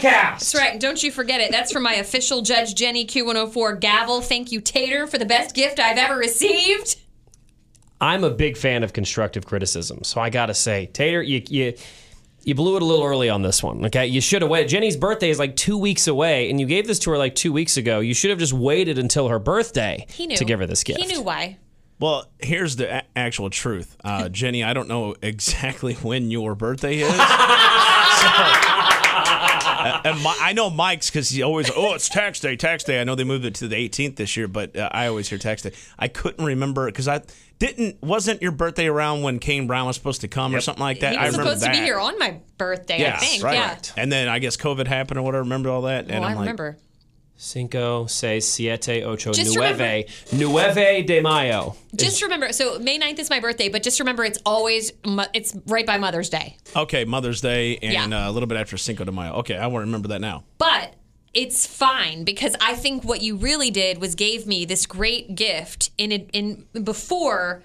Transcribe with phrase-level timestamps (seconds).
[0.00, 0.38] podcast.
[0.38, 0.80] That's right.
[0.80, 1.50] Don't you forget it.
[1.50, 4.20] That's from my official Judge Jenny Q104 gavel.
[4.20, 6.96] Thank you, Tater, for the best gift I've ever received.
[8.00, 11.74] I'm a big fan of constructive criticism, so I gotta say, Tater, you you
[12.44, 13.84] you blew it a little early on this one.
[13.84, 14.70] Okay, you should have waited.
[14.70, 17.52] Jenny's birthday is like two weeks away, and you gave this to her like two
[17.52, 18.00] weeks ago.
[18.00, 20.36] You should have just waited until her birthday He knew.
[20.38, 20.98] to give her this gift.
[21.00, 21.58] He knew why.
[21.98, 24.64] Well, here's the a- actual truth, uh, Jenny.
[24.64, 27.08] I don't know exactly when your birthday is.
[27.10, 27.14] So,
[30.04, 33.00] and my, I know Mike's because he always, oh, it's tax day, tax day.
[33.00, 35.38] I know they moved it to the 18th this year, but uh, I always hear
[35.38, 35.72] tax day.
[35.98, 37.22] I couldn't remember because I
[37.58, 38.02] didn't.
[38.02, 41.12] Wasn't your birthday around when Kane Brown was supposed to come or something like that?
[41.12, 41.84] He I was remember supposed to be that.
[41.84, 43.42] here on my birthday, I Yes, think.
[43.44, 43.54] right.
[43.54, 43.78] Yeah.
[44.02, 45.42] And then I guess COVID happened or whatever.
[45.42, 46.06] Remember all that?
[46.10, 46.78] And Well, I I'm like, remember.
[47.42, 51.74] Cinco, seis, siete, ocho, Just nueve, nueve de mayo.
[51.96, 54.92] Just remember, so May 9th is my birthday, but just remember it's always,
[55.32, 56.58] it's right by Mother's Day.
[56.76, 58.26] Okay, Mother's Day and Yeah.
[58.26, 59.32] uh, a little bit after Cinco de Mayo.
[59.36, 60.44] Okay, I won't remember that now.
[60.58, 60.96] But
[61.32, 65.92] it's fine because I think what you really did was gave me this great gift
[65.96, 67.62] in in before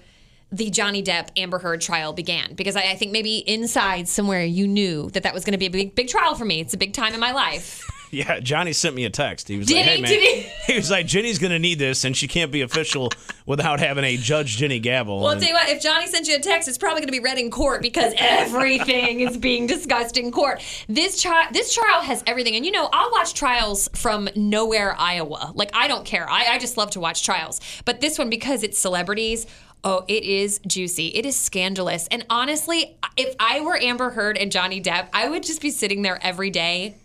[0.50, 4.66] the Johnny Depp Amber Heard trial began because I, I think maybe inside somewhere you
[4.66, 6.60] knew that that was going to be a big big trial for me.
[6.60, 7.86] It's a big time in my life.
[8.16, 9.46] Yeah, Johnny sent me a text.
[9.46, 10.02] He was Did like, "Hey he?
[10.02, 10.76] man," Did he?
[10.76, 13.10] was like, "Jenny's gonna need this, and she can't be official
[13.46, 16.34] without having a Judge Jenny gavel." Well, I'll tell you what, if Johnny sent you
[16.36, 20.16] a text, it's probably going to be read in court because everything is being discussed
[20.16, 20.62] in court.
[20.88, 25.52] This trial, this trial has everything, and you know, I'll watch trials from nowhere, Iowa.
[25.54, 26.26] Like I don't care.
[26.26, 27.60] I, I just love to watch trials.
[27.84, 29.46] But this one, because it's celebrities.
[29.84, 31.08] Oh, it is juicy.
[31.08, 32.08] It is scandalous.
[32.10, 36.00] And honestly, if I were Amber Heard and Johnny Depp, I would just be sitting
[36.00, 36.96] there every day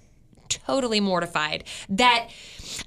[0.52, 2.30] totally mortified that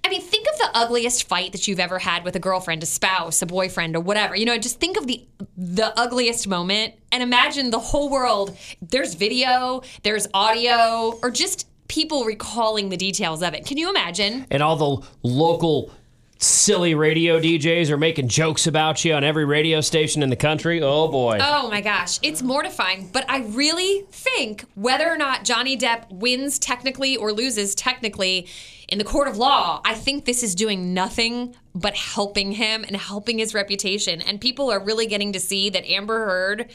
[0.03, 2.87] I mean, think of the ugliest fight that you've ever had with a girlfriend, a
[2.87, 4.35] spouse, a boyfriend, or whatever.
[4.35, 5.27] You know, just think of the
[5.57, 8.57] the ugliest moment and imagine the whole world.
[8.81, 13.67] There's video, there's audio, or just people recalling the details of it.
[13.67, 14.47] Can you imagine?
[14.51, 15.91] and all the local
[16.39, 20.83] silly radio DJs are making jokes about you on every radio station in the country.
[20.83, 21.39] Oh boy.
[21.41, 23.09] Oh my gosh, it's mortifying.
[23.13, 28.49] But I really think whether or not Johnny Depp wins technically or loses technically
[28.89, 32.97] in the court of law, I think this is doing nothing but helping him and
[32.97, 34.21] helping his reputation.
[34.21, 36.71] And people are really getting to see that Amber Heard,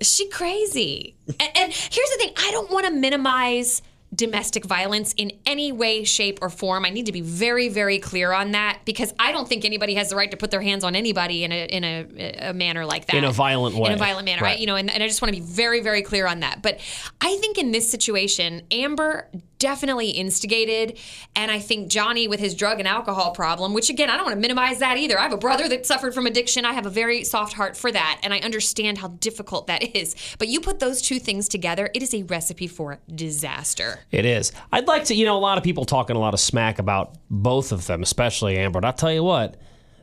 [0.00, 1.16] she crazy.
[1.26, 3.80] and, and here's the thing I don't want to minimize
[4.14, 6.84] domestic violence in any way, shape, or form.
[6.84, 10.10] I need to be very, very clear on that because I don't think anybody has
[10.10, 13.06] the right to put their hands on anybody in a in a, a manner like
[13.06, 13.16] that.
[13.16, 13.88] In a violent way.
[13.90, 14.50] In a violent manner, Right.
[14.52, 14.60] right?
[14.60, 16.62] You know, and, and I just want to be very, very clear on that.
[16.62, 16.80] But
[17.20, 20.98] I think in this situation, Amber definitely instigated,
[21.34, 24.34] and I think Johnny with his drug and alcohol problem, which again, I don't want
[24.36, 25.18] to minimize that either.
[25.18, 26.66] I have a brother that suffered from addiction.
[26.66, 30.14] I have a very soft heart for that, and I understand how difficult that is.
[30.38, 34.00] But you put those two things together, it is a recipe for disaster.
[34.10, 34.52] It is.
[34.72, 37.16] I'd like to, you know, a lot of people talking a lot of smack about
[37.30, 38.78] both of them, especially Amber.
[38.78, 39.56] And I'll tell you what,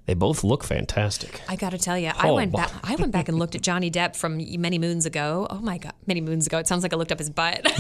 [0.06, 1.40] they both look fantastic.
[1.48, 2.72] I got to tell you, I Oh, went back.
[2.84, 5.48] I went back and looked at Johnny Depp from many moons ago.
[5.50, 6.58] Oh my god, many moons ago.
[6.58, 7.62] It sounds like I looked up his butt.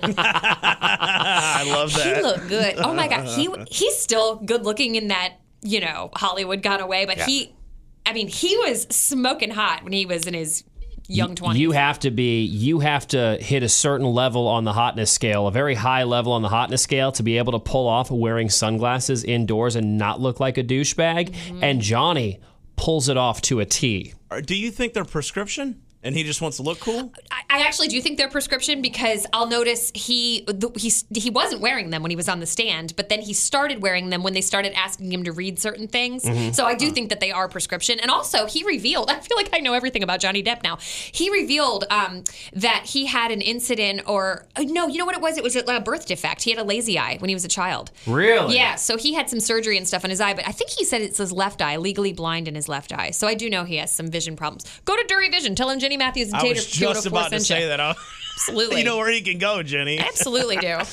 [0.00, 2.16] I love that.
[2.16, 2.74] he looked good.
[2.78, 7.04] Oh my god, he he's still good looking in that you know Hollywood gone away,
[7.04, 7.54] but he,
[8.06, 10.64] I mean, he was smoking hot when he was in his
[11.08, 11.60] young twenties.
[11.60, 15.46] You have to be, you have to hit a certain level on the hotness scale,
[15.46, 18.50] a very high level on the hotness scale to be able to pull off wearing
[18.50, 21.30] sunglasses indoors and not look like a douchebag.
[21.30, 21.64] Mm-hmm.
[21.64, 22.40] And Johnny
[22.76, 24.14] pulls it off to a T.
[24.44, 27.12] Do you think they're prescription and he just wants to look cool?
[27.30, 31.60] I, I actually do think they're prescription because I'll notice he the, he he wasn't
[31.60, 34.34] wearing them when he was on the stand, but then he started wearing them when
[34.34, 36.24] they started asking him to read certain things.
[36.24, 36.52] Mm-hmm.
[36.52, 37.98] So I do think that they are prescription.
[38.00, 39.10] And also, he revealed.
[39.18, 40.78] I feel like I know everything about Johnny Depp now.
[40.80, 45.22] He revealed um, that he had an incident, or uh, no, you know what it
[45.22, 45.36] was?
[45.36, 46.42] It was a birth defect.
[46.42, 47.90] He had a lazy eye when he was a child.
[48.06, 48.54] Really?
[48.54, 50.84] Yeah, so he had some surgery and stuff on his eye, but I think he
[50.84, 53.10] said it's his left eye, legally blind in his left eye.
[53.10, 54.64] So I do know he has some vision problems.
[54.84, 55.54] Go to Durie Vision.
[55.54, 57.80] Tell him Jenny Matthews and I was just about to say that.
[58.36, 58.76] Absolutely.
[58.78, 59.98] you know where he can go, Jenny.
[59.98, 60.78] Absolutely do.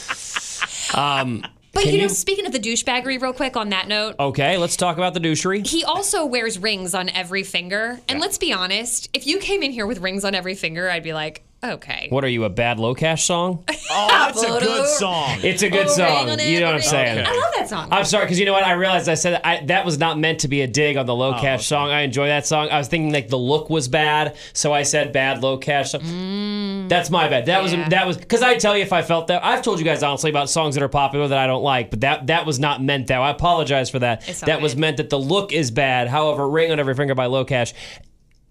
[0.94, 1.44] Um,
[1.74, 4.57] But Can you know, you- speaking of the douchebaggery, real quick on that note, okay,
[4.57, 5.68] let's talk about the douchery.
[5.68, 8.00] he also wears rings on every finger.
[8.07, 11.03] And let's be honest, if you came in here with rings on every finger, I'd
[11.03, 12.07] be like, okay.
[12.09, 13.63] What are you, a bad LoCash song?
[13.97, 15.38] Oh, that's a good song.
[15.44, 16.29] It's a good Oh, song.
[16.31, 17.25] on You know what I'm every- saying?
[17.25, 17.88] I love that song.
[17.91, 18.63] I'm sorry, because you know what?
[18.65, 21.13] I realized I said I, that was not meant to be a dig on the
[21.13, 21.89] LoCash oh, song.
[21.91, 22.67] I enjoy that song.
[22.71, 26.01] I was thinking like the look was bad, so I said bad LoCash song.
[26.01, 26.89] Mm.
[26.89, 27.45] That's my bad.
[27.45, 27.79] That Yeah.
[27.79, 30.03] was that was because I tell you if I felt that I've told you guys
[30.03, 32.83] honestly about songs that are popular that I don't like, but that that was not
[32.83, 33.21] meant that.
[33.21, 34.27] I apologize for that.
[34.27, 36.07] It's all That was meant that the look is bad.
[36.09, 37.71] However, "Ring on Every Finger" by LoCash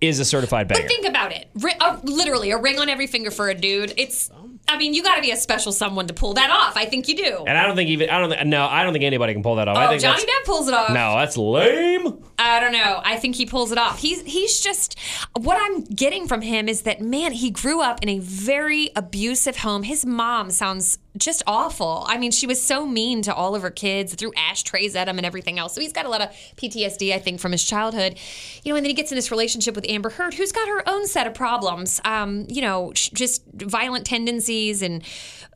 [0.00, 0.82] is a certified banger.
[0.82, 1.48] But think about it.
[1.54, 3.94] Ri- uh, literally, a ring on every finger for a dude.
[3.96, 4.30] It's
[4.66, 6.76] I mean, you got to be a special someone to pull that off.
[6.76, 7.44] I think you do.
[7.46, 9.56] And I don't think even I don't think no I don't think anybody can pull
[9.56, 9.76] that off.
[9.76, 10.88] I Oh, think Johnny that's, Depp pulls it off.
[10.90, 12.22] no, that's lame.
[12.38, 13.00] I don't know.
[13.04, 13.98] I think he pulls it off.
[13.98, 14.98] He's he's just
[15.38, 19.58] what I'm getting from him is that man, he grew up in a very abusive
[19.58, 19.82] home.
[19.84, 22.04] His mom sounds just awful.
[22.08, 25.16] I mean, she was so mean to all of her kids, threw ashtrays at him
[25.18, 25.74] and everything else.
[25.74, 28.18] So he's got a lot of PTSD, I think, from his childhood.
[28.64, 30.88] You know, and then he gets in this relationship with Amber Heard, who's got her
[30.88, 32.00] own set of problems.
[32.04, 35.02] Um, you know, just violent tendencies and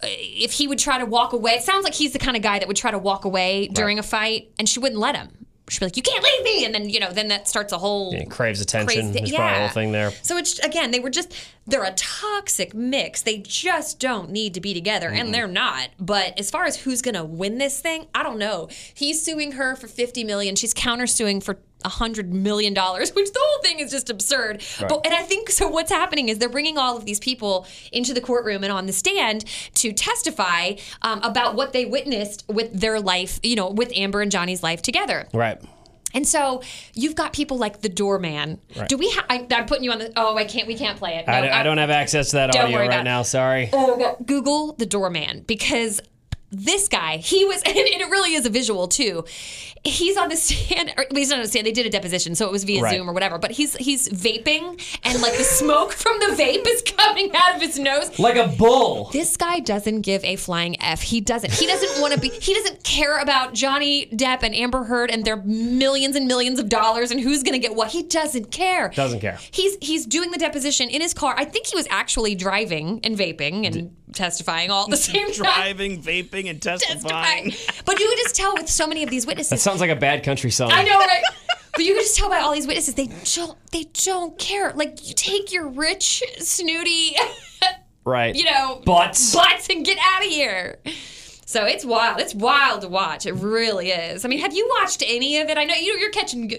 [0.03, 2.43] uh, if he would try to walk away, it sounds like he's the kind of
[2.43, 5.47] guy that would try to walk away during a fight and she wouldn't let him.
[5.71, 7.79] She'd be like, "You can't leave me," and then you know, then that starts a
[7.79, 9.13] whole It craves attention.
[9.13, 10.13] crazy- a whole thing there.
[10.23, 11.33] So it's again, they were just
[11.67, 13.21] they're a toxic mix.
[13.23, 15.91] They just don't need to be together, and they're not.
[16.01, 18.69] But as far as who's gonna win this thing, I don't know.
[18.95, 20.57] He's suing her for fifty million.
[20.57, 24.63] She's countersuing for hundred million dollars, which the whole thing is just absurd.
[24.81, 25.69] But and I think so.
[25.69, 28.93] What's happening is they're bringing all of these people into the courtroom and on the
[28.93, 29.45] stand
[29.75, 30.73] to testify
[31.03, 34.83] um, about what they witnessed with their life, you know, with Amber and Johnny's life
[34.83, 35.29] together.
[35.33, 35.61] Right.
[36.15, 36.63] And so
[36.95, 38.61] you've got people like the doorman.
[38.89, 39.11] Do we?
[39.11, 40.13] Ha- I, I'm putting you on the.
[40.17, 40.67] Oh, I can't.
[40.67, 41.29] We can't play it.
[41.29, 43.23] I, No, I don't have access to that audio right now.
[43.23, 43.69] Sorry.
[43.73, 46.01] Oh, Google the doorman because
[46.51, 49.25] this guy, he was, and it really is a visual too.
[49.85, 51.67] He's on the stand, or he's not on the stand.
[51.67, 52.97] They did a deposition, so it was via Right.
[52.97, 53.39] Zoom or whatever.
[53.39, 57.63] But he's he's vaping, and like the smoke from the vape is coming out of
[57.63, 58.19] his nose.
[58.19, 59.11] Like a bull.
[59.13, 61.03] This guy doesn't give a flying F.
[61.03, 61.53] He doesn't.
[61.53, 65.25] He doesn't want to be, he doesn't care about Johnny Depp and Amber Heard and
[65.25, 67.91] their millions and millions of dollars and who's going to get what.
[67.91, 68.89] He doesn't care.
[68.91, 69.39] Doesn't care.
[69.51, 71.35] He's he's doing the deposition in his car.
[71.37, 75.35] I think he was actually driving and vaping and testifying all at the same time.
[75.35, 77.51] Driving, vaping, and testifying.
[77.51, 77.83] Testifying.
[77.85, 79.51] But you could just tell with so many of these witnesses.
[79.51, 80.71] That sounds like a bad country song.
[80.73, 81.23] I know, right?
[81.75, 84.73] But you can just tell by all these witnesses, they don't, they don't care.
[84.75, 87.15] Like, you take your rich, snooty,
[88.05, 88.35] Right.
[88.35, 89.35] you know, Butts.
[89.35, 90.79] butts and get out of here.
[91.49, 92.21] So it's wild.
[92.21, 93.25] It's wild to watch.
[93.25, 94.23] It really is.
[94.27, 95.57] I mean, have you watched any of it?
[95.57, 96.53] I know you- you're catching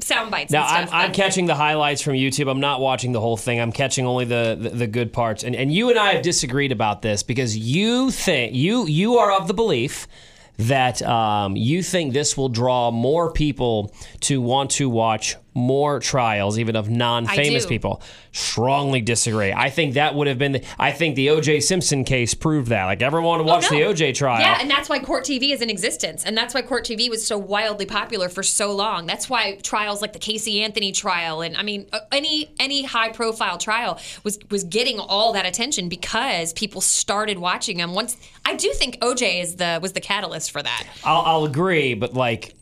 [0.00, 0.50] sound bites.
[0.50, 2.50] Now I'm, I'm but- catching the highlights from YouTube.
[2.50, 3.60] I'm not watching the whole thing.
[3.60, 5.44] I'm catching only the, the, the good parts.
[5.44, 9.30] And and you and I have disagreed about this because you think you you are
[9.38, 10.08] of the belief
[10.56, 16.58] that um, you think this will draw more people to want to watch more trials,
[16.58, 18.02] even of non-famous people.
[18.32, 19.52] Strongly disagree.
[19.52, 20.52] I think that would have been.
[20.52, 21.60] The, I think the O.J.
[21.60, 22.86] Simpson case proved that.
[22.86, 23.80] Like everyone oh, watched Oh, no.
[23.80, 24.12] the O.J.
[24.14, 24.40] trial.
[24.40, 27.26] Yeah, and that's why Court TV is in existence, and that's why Court TV was
[27.26, 29.06] so wildly popular for so long.
[29.06, 33.58] That's why trials like the Casey Anthony trial, and I mean any any high profile
[33.58, 37.92] trial was was getting all that attention because people started watching them.
[37.94, 38.16] Once
[38.46, 40.86] I do think OJ is the was the catalyst for that.
[41.04, 42.54] I'll, I'll agree, but like,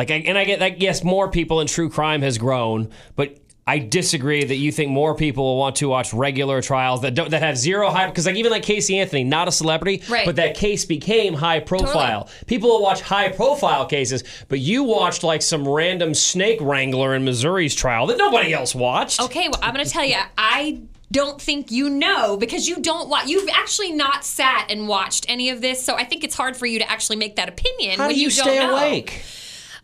[0.00, 0.80] like, I, and I get that.
[0.80, 3.36] Yes, more people in true crime has grown, but
[3.66, 7.30] I disagree that you think more people will want to watch regular trials that don't
[7.32, 8.08] that have zero hype.
[8.10, 10.24] Because like even like Casey Anthony, not a celebrity, Right.
[10.24, 12.30] but that case became high profile.
[12.46, 17.24] People will watch high profile cases, but you watched like some random snake wrangler in
[17.24, 19.20] Missouri's trial that nobody else watched.
[19.20, 20.80] Okay, well, I'm going to tell you, I
[21.12, 23.26] don't think you know because you don't watch.
[23.28, 26.66] You've actually not sat and watched any of this, so I think it's hard for
[26.66, 28.72] you to actually make that opinion How when do you, don't stay know.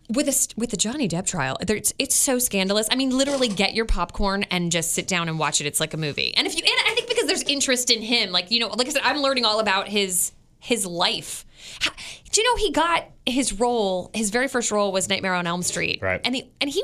[0.09, 2.89] With a, with the Johnny Depp trial, it's, it's so scandalous.
[2.91, 5.67] I mean, literally, get your popcorn and just sit down and watch it.
[5.67, 6.35] It's like a movie.
[6.37, 8.87] And if you, and I think because there's interest in him, like you know, like
[8.87, 11.45] I said, I'm learning all about his his life.
[11.81, 11.91] How,
[12.31, 14.11] do you know he got his role?
[14.15, 16.21] His very first role was Nightmare on Elm Street, Right.
[16.25, 16.83] And he and he.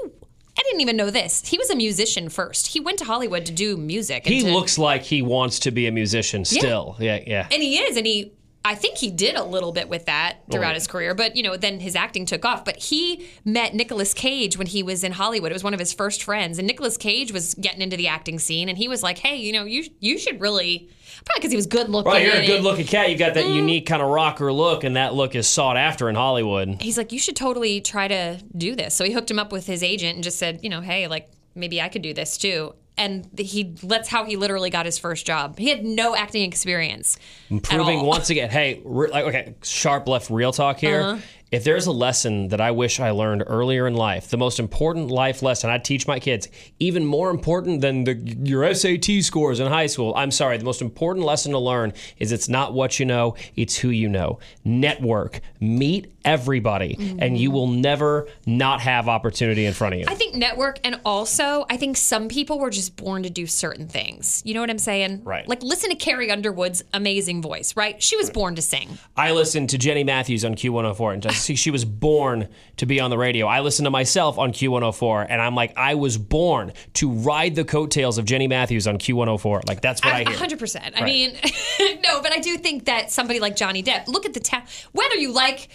[0.58, 1.48] I didn't even know this.
[1.48, 2.66] He was a musician first.
[2.66, 4.26] He went to Hollywood to do music.
[4.26, 6.94] and He to- looks like he wants to be a musician still.
[7.00, 7.48] Yeah, yeah.
[7.50, 8.32] and he is, and he.
[8.64, 10.74] I think he did a little bit with that throughout yeah.
[10.74, 12.64] his career, but you know, then his acting took off.
[12.64, 15.50] But he met Nicolas Cage when he was in Hollywood.
[15.50, 18.38] It was one of his first friends, and Nicolas Cage was getting into the acting
[18.38, 20.88] scene, and he was like, "Hey, you know, you you should really
[21.24, 23.10] probably because he was good looking." Right, you're a good looking cat.
[23.10, 23.34] You got Mm.
[23.34, 26.80] that unique kind of rocker look, and that look is sought after in Hollywood.
[26.80, 29.66] He's like, "You should totally try to do this." So he hooked him up with
[29.66, 32.74] his agent and just said, "You know, hey, like maybe I could do this too."
[32.98, 35.58] And he that's how he literally got his first job.
[35.58, 37.18] He had no acting experience.
[37.62, 41.00] proving once again, hey, re- like, okay, sharp left real talk here.
[41.00, 41.20] Uh-huh.
[41.52, 45.08] If there's a lesson that I wish I learned earlier in life, the most important
[45.08, 49.66] life lesson I teach my kids, even more important than the, your SAT scores in
[49.66, 50.14] high school.
[50.16, 53.76] I'm sorry, the most important lesson to learn is it's not what you know, it's
[53.76, 54.38] who you know.
[54.64, 57.18] Network, meet everybody, mm-hmm.
[57.20, 60.06] and you will never not have opportunity in front of you.
[60.08, 63.88] I think network and also I think some people were just born to do certain
[63.88, 64.40] things.
[64.46, 65.22] You know what I'm saying?
[65.24, 65.46] Right.
[65.46, 68.02] Like listen to Carrie Underwood's amazing voice, right?
[68.02, 68.96] She was born to sing.
[69.18, 73.00] I listened to Jenny Matthews on Q104, and just see, she was born to be
[73.00, 73.46] on the radio.
[73.46, 77.64] I listen to myself on Q104, and I'm like, I was born to ride the
[77.64, 79.68] coattails of Jenny Matthews on Q104.
[79.68, 80.38] Like that's what I, A hear.
[80.38, 80.94] hundred percent.
[80.96, 81.04] I Right.
[81.04, 81.36] mean,
[82.04, 84.06] no, but I do think that somebody like Johnny Depp.
[84.08, 85.68] Look at the ta- whether you like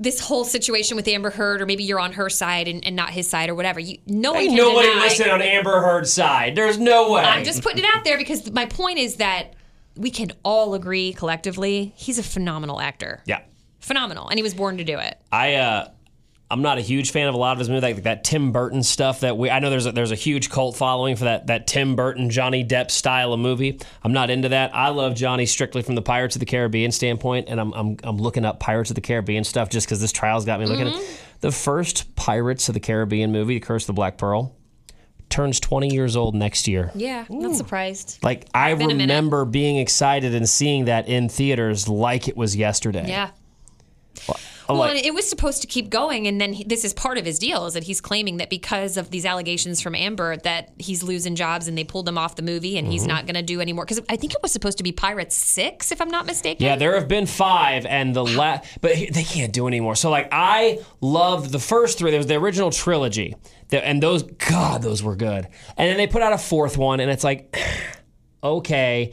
[0.00, 3.10] this whole situation with Amber Heard, or maybe you're on her side and, and not
[3.10, 3.80] his side, or whatever.
[3.80, 5.30] You, no one Ain't nobody deny.
[5.30, 6.54] on Amber Heard's side.
[6.54, 7.22] There's no way.
[7.22, 9.54] I'm just putting it out there because my point is that
[9.96, 13.20] we can all agree collectively he's a phenomenal actor.
[13.26, 13.40] yeah.
[13.80, 15.18] Phenomenal, and he was born to do it.
[15.32, 15.88] I uh
[16.50, 18.82] I'm not a huge fan of a lot of his movies, like that Tim Burton
[18.82, 19.20] stuff.
[19.20, 21.94] That we, I know there's a, there's a huge cult following for that that Tim
[21.94, 23.78] Burton Johnny Depp style of movie.
[24.02, 24.74] I'm not into that.
[24.74, 28.16] I love Johnny strictly from the Pirates of the Caribbean standpoint, and I'm I'm, I'm
[28.16, 30.98] looking up Pirates of the Caribbean stuff just because this trial's got me looking at
[31.40, 34.56] the first Pirates of the Caribbean movie, The Curse of the Black Pearl,
[35.28, 36.90] turns 20 years old next year.
[36.94, 38.18] Yeah, not surprised.
[38.22, 39.02] Like I Been a minute.
[39.02, 43.06] remember being excited and seeing that in theaters like it was yesterday.
[43.06, 43.30] Yeah.
[44.68, 47.16] Well, like- and it was supposed to keep going, and then he, this is part
[47.16, 50.70] of his deal is that he's claiming that because of these allegations from Amber that
[50.78, 52.92] he's losing jobs and they pulled him off the movie and Mm-hmm.
[52.92, 53.84] he's not going to do anymore.
[53.86, 56.66] Because I think it was supposed to be Pirates Six, if I'm not mistaken.
[56.66, 59.94] Yeah, there have been five, and the last, but he- they can't do anymore.
[59.96, 62.10] So like, I loved the first three.
[62.10, 63.36] There was the original trilogy,
[63.72, 65.48] and those God, those were good.
[65.78, 67.56] And then they put out a fourth one, and it's like,
[68.44, 69.12] okay.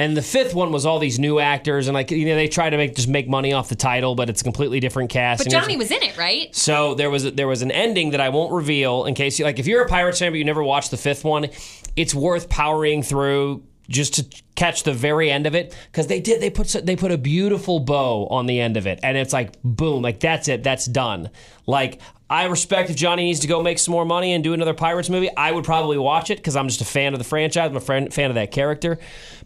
[0.00, 2.70] And the fifth one was all these new actors, and like you know they try
[2.70, 5.42] to make just make money off the title, but it's a completely different cast.
[5.42, 6.54] but Johnny was in it, right?
[6.54, 9.58] so there was there was an ending that I won't reveal in case you like
[9.58, 11.48] if you're a Pirates fan but you never watched the fifth one,
[11.96, 16.40] it's worth powering through just to catch the very end of it because they did
[16.42, 19.54] they put they put a beautiful bow on the end of it and it's like
[19.64, 21.30] boom like that's it that's done
[21.66, 21.98] like
[22.30, 25.08] I respect if Johnny needs to go make some more money and do another Pirates
[25.08, 27.76] movie I would probably watch it because I'm just a fan of the franchise I'm
[27.76, 28.98] a friend, fan of that character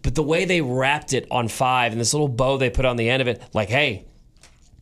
[0.03, 2.97] but the way they wrapped it on five and this little bow they put on
[2.97, 4.07] the end of it like hey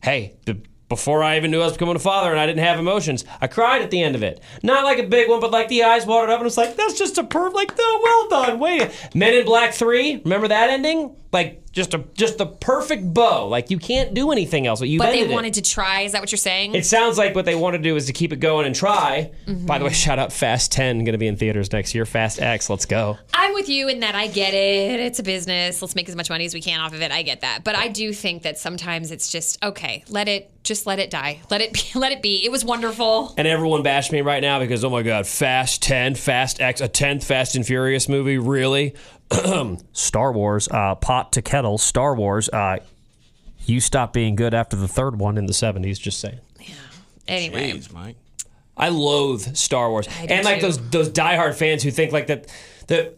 [0.03, 2.77] hey, b- before I even knew I was becoming a father and I didn't have
[2.77, 4.41] emotions, I cried at the end of it.
[4.61, 6.97] Not like a big one, but like the eyes watered up, and it's like that's
[6.97, 7.53] just a perf.
[7.53, 8.59] Like, no, well done.
[8.59, 10.17] Wait, Men in Black Three.
[10.17, 11.15] Remember that ending?
[11.31, 13.47] Like just a just the perfect bow.
[13.47, 14.79] Like you can't do anything else.
[14.79, 15.33] But you But they ended it.
[15.33, 16.01] wanted to try.
[16.01, 16.75] Is that what you're saying?
[16.75, 19.31] It sounds like what they want to do is to keep it going and try.
[19.47, 19.65] Mm-hmm.
[19.65, 22.05] By the way, shout out Fast 10 going to be in theaters next year.
[22.05, 23.17] Fast X, let's go.
[23.33, 24.99] I'm with you in that I get it.
[24.99, 25.81] It's a business.
[25.81, 27.11] Let's make as much money as we can off of it.
[27.11, 27.63] I get that.
[27.63, 31.39] But I do think that sometimes it's just okay, let it just let it die.
[31.49, 32.43] Let it be let it be.
[32.45, 33.33] It was wonderful.
[33.37, 36.89] And everyone bashed me right now because, oh my God, Fast 10, Fast X, a
[36.89, 38.37] 10th Fast and Furious movie?
[38.37, 38.93] Really?
[39.93, 42.49] Star Wars, uh, pot to kettle, Star Wars.
[42.49, 42.77] Uh,
[43.65, 46.39] you stopped being good after the third one in the 70s, just saying.
[46.59, 46.73] Yeah.
[47.27, 47.71] Anyway.
[47.71, 48.17] Jeez, Mike.
[48.75, 50.67] I loathe Star Wars, do and like too.
[50.67, 52.47] those those diehard fans who think like that.
[52.87, 53.13] The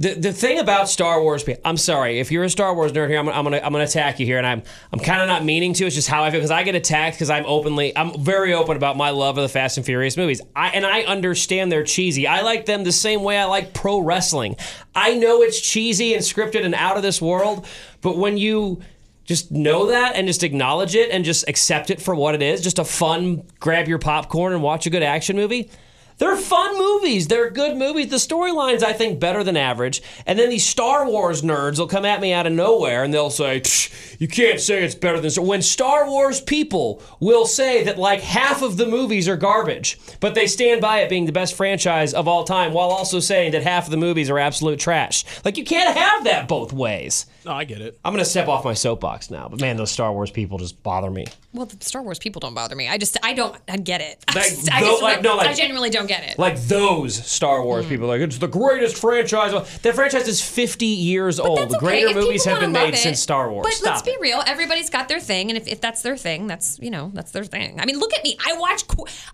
[0.00, 3.18] the the thing about Star Wars, I'm sorry if you're a Star Wars nerd here,
[3.18, 5.74] I'm, I'm gonna I'm gonna attack you here, and I'm I'm kind of not meaning
[5.74, 5.84] to.
[5.84, 8.78] It's just how I feel because I get attacked because I'm openly I'm very open
[8.78, 10.40] about my love of the Fast and Furious movies.
[10.56, 12.26] I and I understand they're cheesy.
[12.26, 14.56] I like them the same way I like pro wrestling.
[14.94, 17.66] I know it's cheesy and scripted and out of this world,
[18.00, 18.80] but when you
[19.26, 22.62] just know that and just acknowledge it and just accept it for what it is.
[22.62, 25.70] Just a fun, grab your popcorn and watch a good action movie.
[26.20, 27.28] They're fun movies.
[27.28, 28.08] They're good movies.
[28.10, 30.02] The storyline's, I think, better than average.
[30.26, 33.30] And then these Star Wars nerds will come at me out of nowhere and they'll
[33.30, 37.82] say, "Psh, you can't say it's better than Star When Star Wars people will say
[37.84, 41.32] that like half of the movies are garbage, but they stand by it being the
[41.32, 44.78] best franchise of all time while also saying that half of the movies are absolute
[44.78, 45.24] trash.
[45.42, 47.24] Like, you can't have that both ways.
[47.46, 47.98] No, I get it.
[48.04, 51.10] I'm gonna step off my soapbox now, but man, those Star Wars people just bother
[51.10, 51.24] me.
[51.52, 52.88] Well, the Star Wars people don't bother me.
[52.88, 54.24] I just I don't I get it.
[54.28, 56.38] I, Like, just, I, just- like, no, like- I genuinely don't get it.
[56.38, 57.90] Like those Star Wars hmm.
[57.90, 59.52] people, like it's the greatest franchise.
[59.82, 61.58] That franchise is 50 years old.
[61.58, 61.86] That's okay.
[61.86, 62.98] Greater movies have been made it.
[62.98, 63.66] since Star Wars.
[63.66, 64.42] But Stop let's be real.
[64.46, 67.44] Everybody's got their thing, and if, if that's their thing, that's you know that's their
[67.44, 67.80] thing.
[67.80, 68.36] I mean, look at me.
[68.46, 68.84] I watch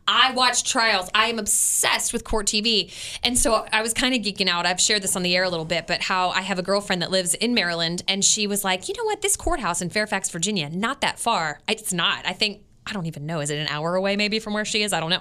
[0.09, 1.11] I watch trials.
[1.15, 2.91] I am obsessed with court TV,
[3.23, 4.65] and so I was kind of geeking out.
[4.65, 7.03] I've shared this on the air a little bit, but how I have a girlfriend
[7.03, 10.31] that lives in Maryland, and she was like, you know what, this courthouse in Fairfax,
[10.31, 11.61] Virginia, not that far.
[11.69, 12.06] It's not.
[12.25, 12.63] I think.
[12.89, 13.41] I don't even know.
[13.41, 14.93] Is it an hour away maybe from where she is?
[14.93, 15.19] I don't know.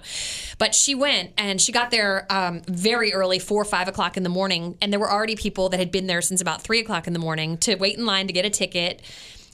[0.60, 4.22] But she went and she got there um, very early, four or five o'clock in
[4.24, 4.78] the morning.
[4.84, 7.18] And there were already people that had been there since about three o'clock in the
[7.18, 9.02] morning to wait in line to get a ticket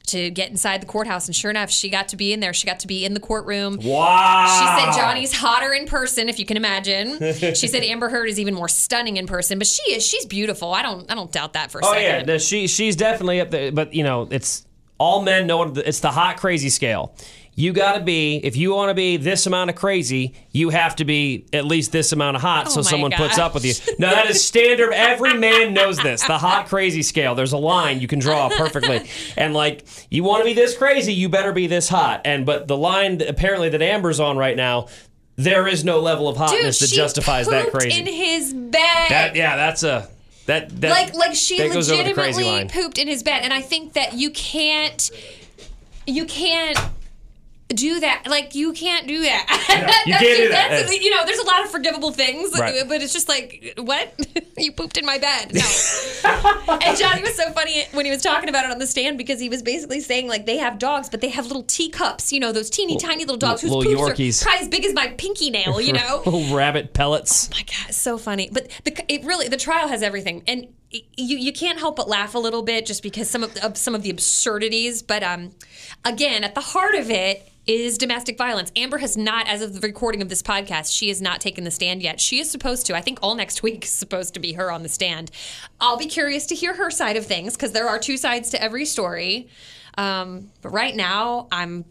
[0.07, 1.27] to get inside the courthouse.
[1.27, 2.51] And sure enough, she got to be in there.
[2.53, 3.77] She got to be in the courtroom.
[3.81, 4.59] Wow.
[4.59, 7.17] She said Johnny's hotter in person, if you can imagine.
[7.55, 10.05] she said Amber Heard is even more stunning in person, but she is.
[10.05, 10.73] She's beautiful.
[10.73, 11.09] I don't.
[11.09, 12.03] I don't doubt that for a Oh second.
[12.03, 13.71] yeah, no, she she's definitely up there.
[13.71, 14.65] But you know, it's
[15.01, 17.13] all men know it's the hot crazy scale.
[17.55, 20.95] you got to be if you want to be this amount of crazy, you have
[20.95, 23.53] to be at least this amount of hot, oh so Oh my someone puts up
[23.53, 23.73] with you.
[23.99, 24.93] No, that is standard.
[24.93, 26.23] Every man knows this.
[26.23, 27.35] The hot crazy scale.
[27.35, 31.13] There's a line you can draw perfectly, and like you want to be this crazy,
[31.13, 32.21] you better be this hot.
[32.25, 34.87] And but the line apparently that Amber's on right now.
[35.37, 37.99] There is no level of Dude, hotness that justifies that crazy.
[37.99, 39.09] in his bed.
[39.09, 40.07] that yeah, that's a
[40.51, 43.53] that that like like she that goes over the legitimately pooped in his bed and
[43.53, 45.09] i think that you can't
[46.05, 46.77] you can't
[47.73, 51.01] do that like you can't do that you can't do that.
[51.01, 52.83] You know there's a lot of forgivable things Right.
[52.87, 54.13] but it's just like what
[54.57, 55.61] you pooped in my bed no
[56.81, 59.39] and johnny was so funny when he was talking about it on the stand because
[59.39, 62.51] he was basically saying like they have dogs but they have little teacups you know
[62.51, 64.41] those teeny tiny little dogs whose little poops Yorkies.
[64.41, 67.49] are probably as big as my pinky nail you know Little rabbit pellets.
[67.51, 68.49] Oh my god, so funny.
[68.51, 72.35] But the it really the trial has everything, and you you can't help but laugh
[72.35, 75.01] a little bit just because some of, of some of the absurdities.
[75.01, 75.51] But um,
[76.03, 78.71] again, at the heart of it is domestic violence.
[78.75, 81.71] Amber has not, as of the recording of this podcast, she has not taken the
[81.71, 82.19] stand yet.
[82.19, 82.95] She is supposed to.
[82.95, 85.31] I think all next week is supposed to be her on the stand.
[85.79, 88.61] I'll be curious to hear her side of things because there are two sides to
[88.61, 89.49] every story.
[89.97, 91.85] Um, but right now, I'm.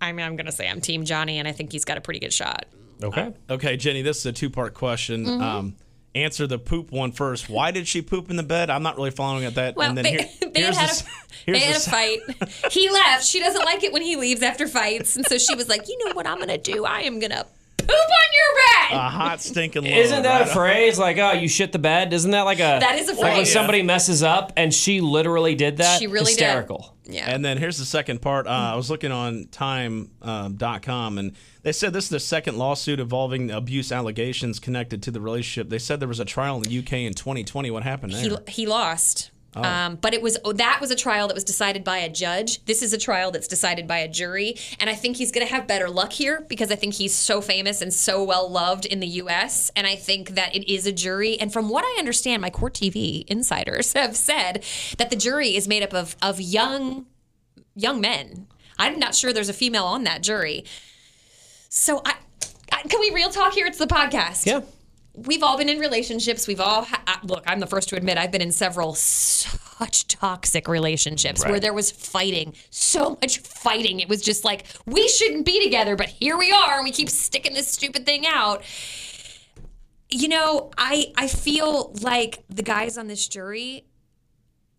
[0.00, 2.00] I mean, I'm going to say I'm Team Johnny, and I think he's got a
[2.00, 2.66] pretty good shot.
[3.02, 3.32] Okay.
[3.50, 5.26] Okay, Jenny, this is a two part question.
[5.26, 5.42] Mm-hmm.
[5.42, 5.76] Um,
[6.14, 7.48] answer the poop one first.
[7.48, 8.70] Why did she poop in the bed?
[8.70, 9.76] I'm not really following at that.
[9.76, 11.04] Well, and then they, here- they had the
[11.48, 12.20] a, they had the a fight.
[12.72, 13.24] He left.
[13.24, 15.98] She doesn't like it when he leaves after fights, and so she was like, "You
[16.06, 16.84] know what I'm gonna do?
[16.84, 17.46] I am gonna
[17.96, 19.92] on your bed." A hot stinking load.
[19.92, 20.50] Isn't that right?
[20.50, 22.12] a phrase like, oh, you shit the bed?
[22.12, 23.18] Isn't that like a That is a phrase?
[23.22, 23.52] like when phrase.
[23.52, 25.98] somebody messes up and she literally did that?
[25.98, 26.40] She really did.
[26.40, 26.94] hysterical.
[27.04, 27.30] yeah.
[27.30, 28.46] And then here's the second part.
[28.46, 31.32] Uh, I was looking on time.com and
[31.62, 35.68] they said this is the second lawsuit involving abuse allegations connected to the relationship.
[35.70, 37.70] They said there was a trial in the UK in 2020.
[37.70, 38.38] What happened there?
[38.46, 39.30] he, he lost.
[39.54, 39.62] Oh.
[39.62, 42.64] Um, but it was that was a trial that was decided by a judge.
[42.64, 45.52] This is a trial that's decided by a jury, and I think he's going to
[45.52, 49.00] have better luck here because I think he's so famous and so well loved in
[49.00, 49.70] the U.S.
[49.76, 51.38] And I think that it is a jury.
[51.38, 54.64] And from what I understand, my court TV insiders have said
[54.96, 57.06] that the jury is made up of of young
[57.74, 58.46] young men.
[58.78, 60.64] I'm not sure there's a female on that jury.
[61.68, 62.14] So I,
[62.72, 63.66] I can we real talk here?
[63.66, 64.60] It's the podcast Yeah.
[65.14, 66.46] We've all been in relationships.
[66.46, 67.44] We've all ha- look.
[67.46, 71.90] I'm the first to admit I've been in several such toxic relationships where there was
[71.90, 74.00] fighting, so much fighting.
[74.00, 77.10] It was just like we shouldn't be together, but here we are, and we keep
[77.10, 78.62] sticking this stupid thing out.
[80.08, 83.86] You know, I I feel like the guys on this jury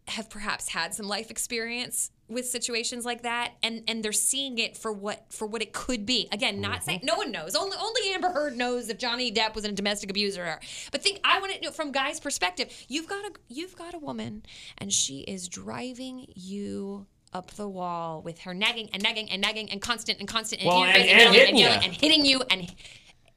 [0.08, 4.78] have perhaps had some life experience with situations like that and and they're seeing it
[4.78, 6.28] for what for what it could be.
[6.32, 6.84] Again not mm-hmm.
[6.84, 7.56] saying no one knows.
[7.56, 10.60] Only only amber heard knows if johnny depp was a domestic abuser.
[10.92, 14.00] But think i want to know from guy's perspective you've got a you've got a
[14.00, 14.44] woman
[14.78, 19.70] and she is driving you up the wall with her nagging and nagging and nagging
[19.72, 21.68] and constant and constant and, Well, and- and hitting and yelling you.
[21.68, 22.74] and hitting you and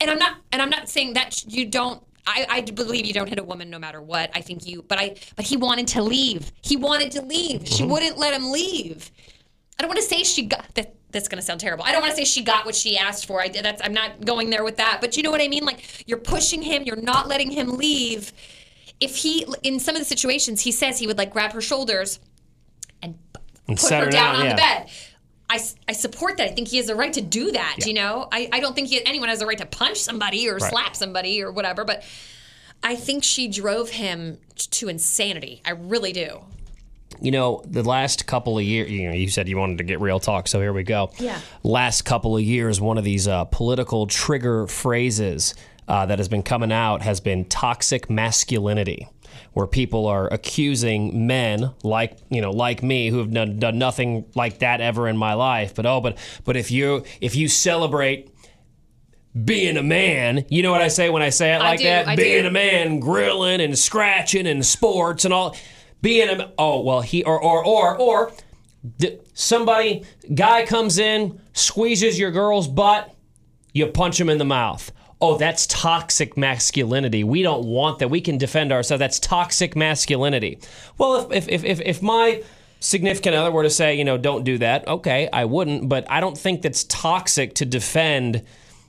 [0.00, 3.28] and I'm not and I'm not saying that you don't I, I believe you don't
[3.28, 4.30] hit a woman no matter what.
[4.34, 6.52] I think you but I but he wanted to leave.
[6.62, 7.66] He wanted to leave.
[7.66, 7.92] She mm-hmm.
[7.92, 9.10] wouldn't let him leave.
[9.78, 11.84] I don't want to say she got that that's going to sound terrible.
[11.84, 13.40] I don't want to say she got what she asked for.
[13.40, 14.98] I did that's I'm not going there with that.
[15.00, 15.64] But you know what I mean?
[15.64, 18.32] Like you're pushing him, you're not letting him leave.
[18.98, 22.18] If he in some of the situations he says he would like grab her shoulders
[23.02, 23.16] and
[23.68, 24.50] And put her down down, on yeah.
[24.50, 24.90] the bed.
[25.48, 26.50] I, I support that.
[26.50, 27.78] I think he has a right to do that.
[27.86, 30.58] You know, I, I don't think he, anyone has a right to punch somebody or
[30.58, 31.84] slap somebody or whatever.
[31.84, 32.02] But
[32.82, 35.62] I think she drove him to insanity.
[35.64, 36.40] I really do.
[37.20, 40.00] You know, the last couple of years, you know, you said you wanted to get
[40.00, 41.10] real talk, so here we go.
[41.18, 41.40] Yeah.
[41.62, 45.54] Last couple of years, one of these uh, political trigger phrases
[45.88, 49.08] uh, that has been coming out has been toxic masculinity,
[49.56, 54.26] where people are accusing men like you know, like me, who have done, done nothing
[54.34, 55.74] like that ever in my life.
[55.74, 58.30] But oh, but but if you if you celebrate
[59.46, 60.44] being a man.
[60.50, 62.06] You know what I say when I say it like do, that?
[62.06, 62.48] I being do.
[62.48, 65.56] a man, grilling and scratching and sports and all.
[66.02, 68.32] Being a oh well he or or or or
[69.32, 73.10] somebody guy comes in squeezes your girl's butt,
[73.72, 74.92] you punch him in the mouth.
[75.20, 77.24] Oh, that's toxic masculinity.
[77.24, 78.08] We don't want that.
[78.08, 78.98] We can defend ourselves.
[78.98, 80.58] That's toxic masculinity.
[80.98, 82.42] Well, if if if, if my
[82.80, 85.88] significant other were to say, you know, don't do that, okay, I wouldn't.
[85.88, 88.42] But I don't think that's toxic to defend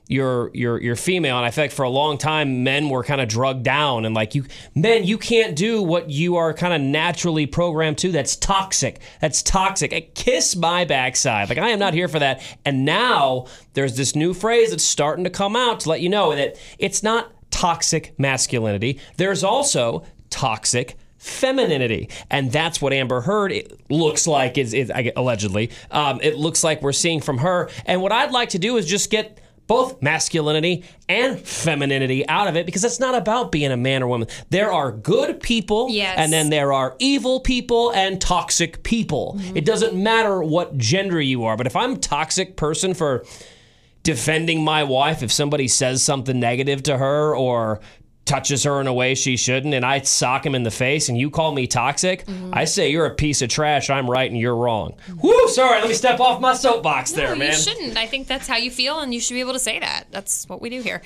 [0.08, 1.38] your your your female.
[1.38, 4.16] And I feel like for a long time men were kind of drugged down and
[4.16, 8.36] like you men you can't do what you are kind of naturally programmed to that's
[8.36, 9.94] toxic that's toxic.
[9.94, 11.50] Eh, kiss my backside.
[11.50, 12.42] Like I am not here for that.
[12.66, 16.36] And now there's this new phrase that's starting to come out to let you know
[16.36, 19.00] that it's not toxic masculinity.
[19.18, 24.58] There's also toxic femininity, and that's what Amber Heard it looks like.
[24.58, 27.70] Is, is allegedly, um, it looks like we're seeing from her.
[27.86, 32.56] And what I'd like to do is just get both masculinity and femininity out of
[32.56, 34.28] it because it's not about being a man or woman.
[34.50, 36.16] There are good people, Yes.
[36.18, 39.40] and then there are evil people and toxic people.
[39.54, 43.26] It doesn't matter what gender you are, but if I'm a toxic person for
[44.04, 47.82] defending my wife if somebody says something negative to her or
[48.28, 51.18] touches her in a way she shouldn't and I sock him in the face and
[51.18, 54.56] you call me toxic, I say you're a piece of trash, I'm right and you're
[54.56, 54.96] wrong.
[55.22, 57.52] Whoo, sorry, let me step off my soapbox there, man.
[57.52, 57.98] You shouldn't.
[57.98, 60.06] I think that's how you feel, and you should be able to say that.
[60.12, 61.02] That's what we do here.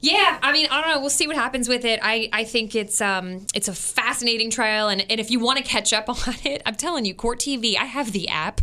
[0.00, 1.00] Yeah, I mean, I don't know.
[1.00, 1.98] We'll see what happens with it.
[2.02, 5.64] I, I think it's um it's a fascinating trial, and, and if you want to
[5.64, 7.76] catch up on it, I'm telling you, Court TV.
[7.76, 8.60] I have the app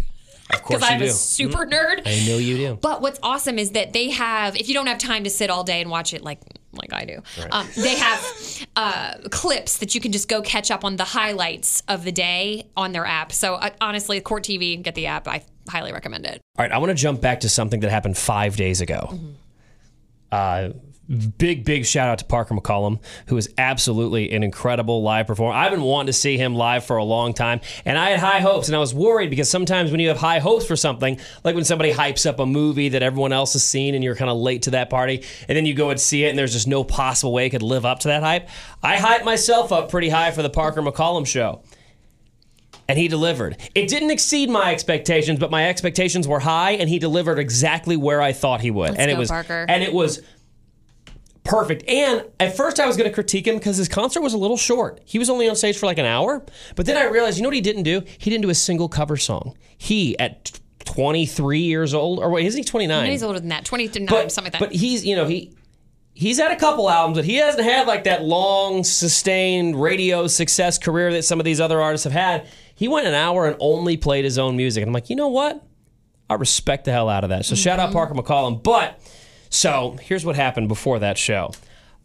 [0.53, 1.05] Of course because I'm do.
[1.05, 2.01] a super nerd.
[2.05, 2.77] I know you do.
[2.81, 5.63] But what's awesome is that they have, if you don't have time to sit all
[5.63, 6.39] day and watch it like
[6.73, 10.83] like I do, um, they have uh, clips that you can just go catch up
[10.83, 13.31] on the highlights of the day on their app.
[13.31, 15.27] So uh, honestly, Court TV, get the app.
[15.27, 16.41] I highly recommend it.
[16.57, 19.19] All right, I want to jump back to something that happened five days ago.
[20.31, 20.69] Uh,
[21.37, 25.55] big, big shout out to Parker McCollum, who is absolutely an incredible live performer.
[25.55, 28.39] I've been wanting to see him live for a long time, and I had high
[28.39, 31.55] hopes, and I was worried because sometimes when you have high hopes for something, like
[31.55, 34.37] when somebody hypes up a movie that everyone else has seen and you're kind of
[34.37, 36.83] late to that party, and then you go and see it, and there's just no
[36.83, 38.47] possible way it could live up to that hype.
[38.81, 41.61] I hyped myself up pretty high for the Parker McCollum show
[42.87, 43.57] and he delivered.
[43.75, 48.21] It didn't exceed my expectations, but my expectations were high, and he delivered exactly where
[48.21, 48.95] I thought he would.
[48.95, 49.65] and it was Parker.
[49.67, 50.21] and it was
[51.43, 51.87] perfect.
[51.87, 54.57] And at first, I was going to critique him because his concert was a little
[54.57, 55.01] short.
[55.05, 56.43] He was only on stage for like an hour,
[56.75, 58.01] but then I realized, you know what he didn't do?
[58.17, 59.57] He didn't do a single cover song.
[59.77, 63.03] He at 23 years old, or wait, isn't he 29?
[63.03, 64.69] No, he's older than that, 29, but, something like that.
[64.69, 65.53] But he's, you know, he
[66.13, 70.77] he's had a couple albums, but he hasn't had like that long, sustained radio success
[70.77, 72.47] career that some of these other artists have had.
[72.75, 74.81] He went an hour and only played his own music.
[74.81, 75.63] And I'm like, you know what?
[76.29, 77.45] I respect the hell out of that.
[77.45, 77.93] So shout out mm-hmm.
[77.93, 78.63] Parker McCollum.
[78.63, 78.99] But
[79.53, 81.51] so here's what happened before that show.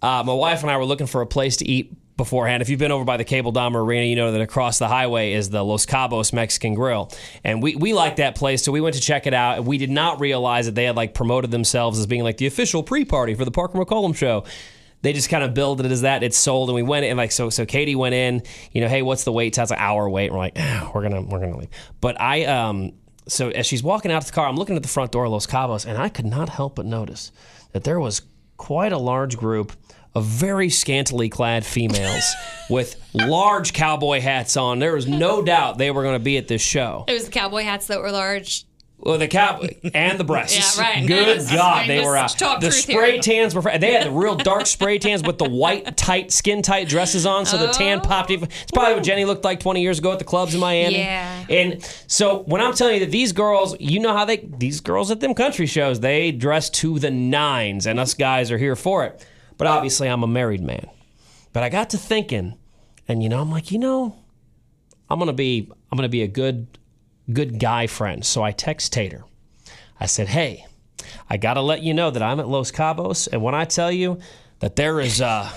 [0.02, 2.60] Uh, my wife and I were looking for a place to eat beforehand.
[2.62, 5.32] If you've been over by the Cable Dahmer Arena, you know that across the highway
[5.32, 7.10] is the Los Cabos Mexican Grill.
[7.44, 9.58] And we, we like that place, so we went to check it out.
[9.58, 12.46] And we did not realize that they had like promoted themselves as being like the
[12.46, 14.44] official pre-party for the Parker McCollum show.
[15.00, 16.24] They just kind of billed it as that.
[16.24, 17.50] It's sold, and we went in like so.
[17.50, 18.42] So Katie went in.
[18.72, 19.56] You know, hey, what's the wait?
[19.56, 20.26] It's an hour wait.
[20.26, 21.70] And we're like, ah, we're gonna we're gonna leave.
[22.00, 22.92] But I um
[23.28, 25.32] so as she's walking out to the car, I'm looking at the front door of
[25.32, 27.30] Los Cabos, and I could not help but notice
[27.72, 28.22] that there was
[28.56, 29.72] quite a large group
[30.14, 32.32] of very scantily clad females
[32.70, 34.78] with large cowboy hats on.
[34.78, 37.04] There was no doubt they were going to be at this show.
[37.06, 38.64] it was the cowboy hats that were large.
[39.00, 40.76] Well, the cowboy and the breasts.
[40.78, 41.06] Yeah, right.
[41.06, 42.36] Good Just- God, they were out.
[42.60, 43.22] The spray here.
[43.22, 43.62] tans were.
[43.62, 47.46] They had the real dark spray tans with the white, tight, skin tight dresses on,
[47.46, 48.30] so the tan popped.
[48.32, 48.48] Even.
[48.62, 50.98] It's probably what Jenny looked like 20 years ago at the clubs in Miami.
[50.98, 51.46] Yeah.
[51.48, 55.10] And so when I'm telling you that these girls, you know how they these girls
[55.12, 59.04] at them country shows, they dress to the nines, and us guys are here for
[59.04, 59.24] it.
[59.56, 60.88] But obviously, I'm a married man.
[61.52, 62.54] But I got to thinking,
[63.06, 64.16] and you know, I'm like, you know,
[65.08, 66.66] I'm gonna be I'm gonna be a good
[67.32, 68.24] good guy friend.
[68.24, 69.24] So I text Tater.
[70.00, 70.66] I said, hey,
[71.28, 74.18] I gotta let you know that I'm at Los Cabos, and when I tell you
[74.60, 75.50] that there is uh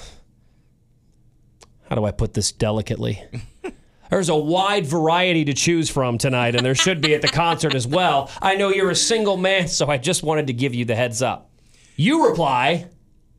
[1.89, 3.21] how do I put this delicately?
[4.09, 7.75] There's a wide variety to choose from tonight, and there should be at the concert
[7.75, 8.29] as well.
[8.41, 11.21] I know you're a single man, so I just wanted to give you the heads
[11.21, 11.49] up.
[11.95, 12.87] You reply,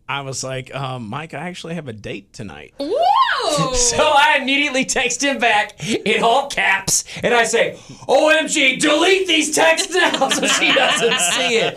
[0.08, 2.74] I was like, um, Mike, I actually have a date tonight.
[3.42, 3.72] Whoa!
[3.92, 7.76] So I immediately text him back in all caps, and I say,
[8.08, 11.74] "OMG, delete these texts now so she doesn't see it."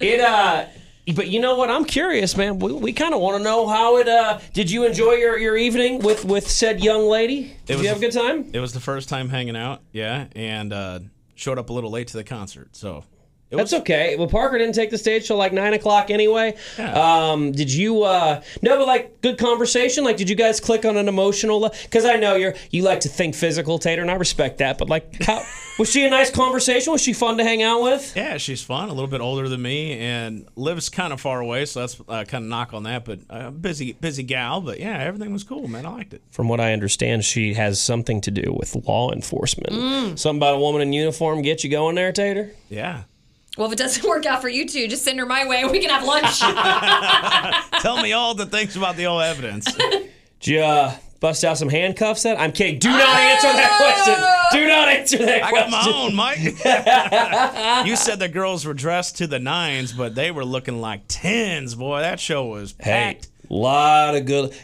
[0.00, 0.66] It uh,
[1.14, 1.70] but you know what?
[1.70, 2.58] I'm curious, man.
[2.58, 4.08] We, we kind of want to know how it.
[4.08, 7.56] uh Did you enjoy your, your evening with with said young lady?
[7.66, 8.50] Did was you have a good time?
[8.52, 11.00] It was the first time hanging out, yeah, and uh,
[11.34, 12.76] showed up a little late to the concert.
[12.76, 13.04] So
[13.52, 14.16] it That's was okay.
[14.16, 16.56] Well, Parker didn't take the stage till like nine o'clock anyway.
[16.78, 18.02] Um, did you?
[18.02, 20.04] uh No, but like good conversation.
[20.04, 21.70] Like, did you guys click on an emotional?
[21.82, 24.78] Because I know you're you like to think physical, Tater, and I respect that.
[24.78, 25.42] But like, how
[25.78, 26.92] was she a nice conversation?
[26.92, 28.12] Was she fun to hang out with?
[28.16, 31.64] yeah, she's fun, a little bit older than me, and lives kind of far away,
[31.66, 33.04] so that's uh, kind of knock on that.
[33.04, 34.60] But uh, busy, busy gal.
[34.60, 35.86] But yeah, everything was cool, man.
[35.86, 36.22] I liked it.
[36.30, 40.18] From what I understand, she has something to do with law enforcement.
[40.18, 42.52] Something about a woman in uniform get you going there, Tater.
[42.68, 43.02] Yeah.
[43.58, 45.70] Well, if it doesn't work out for you two, just send her my way and
[45.70, 46.40] we can have lunch.
[47.82, 49.66] Tell me all the things about the old evidence.
[49.74, 50.10] Did
[50.46, 52.22] you uh, bust out some handcuffs?
[52.22, 52.78] That I'm kidding.
[52.78, 54.60] Do not answer that question.
[54.60, 56.38] Do not answer that I got my own, Mike.
[57.86, 61.74] you said the girls were dressed to the nines, but they were looking like tens.
[61.74, 63.28] Boy, that show was Hey, packed.
[63.48, 64.54] lot of good.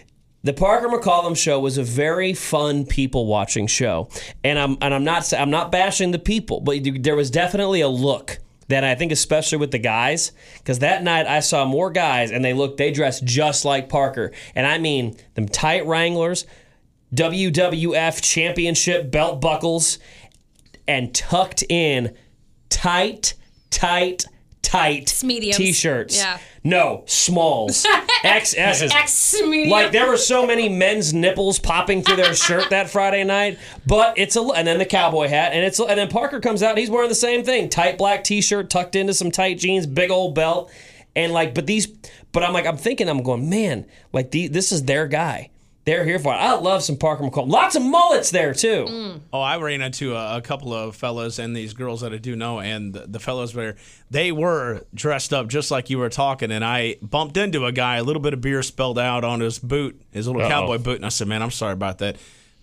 [0.45, 4.09] the Parker McCollum show was a very fun people watching show,
[4.43, 7.89] and I'm and I'm not I'm not bashing the people, but there was definitely a
[7.89, 12.31] look that I think, especially with the guys, because that night I saw more guys
[12.31, 16.47] and they looked they dressed just like Parker, and I mean them tight Wranglers,
[17.15, 19.99] WWF Championship belt buckles,
[20.87, 22.15] and tucked in
[22.69, 23.35] tight,
[23.71, 24.27] tight,
[24.63, 26.17] tight t-shirts.
[26.17, 26.39] Yeah.
[26.65, 27.87] No, smalls.
[28.23, 28.93] XS's.
[28.95, 29.71] X medium.
[29.71, 34.19] Like there were so many men's nipples popping through their shirt that Friday night, but
[34.19, 36.79] it's a and then the cowboy hat and it's and then Parker comes out and
[36.79, 40.35] he's wearing the same thing, tight black t-shirt tucked into some tight jeans, big old
[40.35, 40.71] belt,
[41.17, 41.87] and like but these
[42.33, 45.51] but I'm like I'm thinking I'm going man like the, this is their guy.
[45.89, 46.37] They're here for it.
[46.37, 47.49] I love some Parker McCall.
[47.49, 48.85] Lots of mullets there too.
[48.87, 49.21] Mm.
[49.33, 52.37] Oh, I ran into a, a couple of fellas and these girls that I do
[52.37, 53.75] know, and the, the fellas were
[54.11, 57.97] they were dressed up just like you were talking, and I bumped into a guy,
[57.97, 60.49] a little bit of beer spilled out on his boot, his little Uh-oh.
[60.51, 62.17] cowboy boot, and I said, "Man, I'm sorry about that."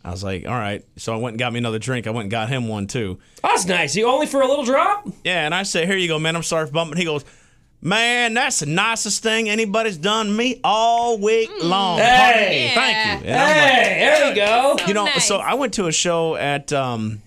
[0.03, 2.05] I was like, "All right," so I went and got me another drink.
[2.05, 3.17] I went and got him one too.
[3.41, 3.95] That's nice.
[3.95, 5.07] You only for a little drop?
[5.23, 6.35] Yeah, and I say, "Here you go, man.
[6.35, 7.25] I'm sorry for bumping." He goes.
[7.85, 11.99] Man, that's the nicest thing anybody's done me all week long.
[11.99, 12.71] Hey.
[12.73, 13.29] thank you.
[13.29, 14.75] And I'm like, Hey, there you go.
[14.87, 15.27] you know, nice.
[15.27, 17.21] so I went to a show at um,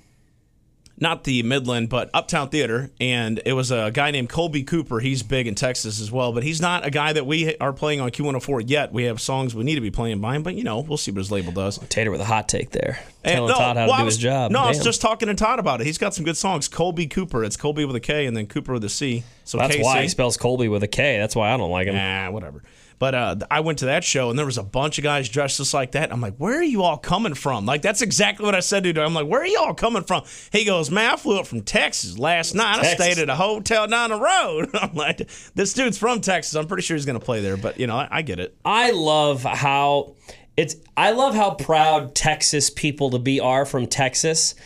[1.00, 5.00] not the Midland, but Uptown Theater, and it was a guy named Kolby Cooper.
[5.00, 8.00] He's big in Texas as well, but he's not a guy that we are playing
[8.00, 8.92] on Q104 yet.
[8.92, 11.10] We have songs we need to be playing by him, but you know, we'll see
[11.10, 11.78] what his label does.
[11.88, 12.98] Tater with a hot take there.
[13.24, 14.50] And Telling Todd how to well, I do was- his job.
[14.52, 15.86] No, I was just talking to Todd about it.
[15.86, 16.68] He's got some good songs.
[16.68, 17.44] Kolby Cooper.
[17.44, 19.24] It's Kolby with a K and then Cooper with a C.
[19.44, 19.82] So That's KC.
[19.82, 21.18] why he spells Kolby with a K.
[21.18, 21.94] That's why I don't like him.
[21.94, 22.62] Nah, whatever.
[22.98, 25.58] But uh, I went to that show and there was a bunch of guys dressed
[25.58, 26.12] just like that.
[26.12, 27.64] I'm like, where are you all coming from?
[27.64, 28.98] Like, that's exactly what I said to him.
[28.98, 30.24] I'm like, where are you all coming from?
[30.50, 32.80] He goes, man, I flew up from Texas last night.
[32.80, 34.70] I stayed at a hotel down the road.
[34.74, 36.54] I'm like, this dude's from Texas.
[36.54, 37.56] I'm pretty sure he's going to play there.
[37.56, 38.56] But, you know, I, I get it.
[38.64, 40.16] I love how
[40.56, 40.74] it's.
[40.96, 44.56] I love how proud Texas people to be are from Texas.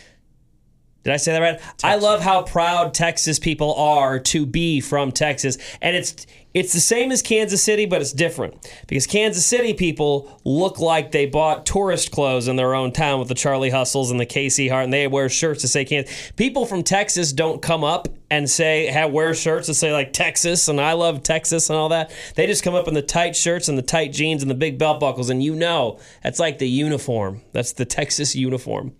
[1.03, 1.61] Did I say that right?
[1.83, 6.79] I love how proud Texas people are to be from Texas, and it's it's the
[6.79, 11.65] same as Kansas City, but it's different because Kansas City people look like they bought
[11.65, 14.93] tourist clothes in their own town with the Charlie Hustles and the KC Heart, and
[14.93, 16.31] they wear shirts to say Kansas.
[16.35, 20.67] People from Texas don't come up and say have wear shirts that say like Texas
[20.67, 22.11] and I love Texas and all that.
[22.35, 24.77] They just come up in the tight shirts and the tight jeans and the big
[24.77, 27.41] belt buckles, and you know that's like the uniform.
[27.51, 28.93] That's the Texas uniform.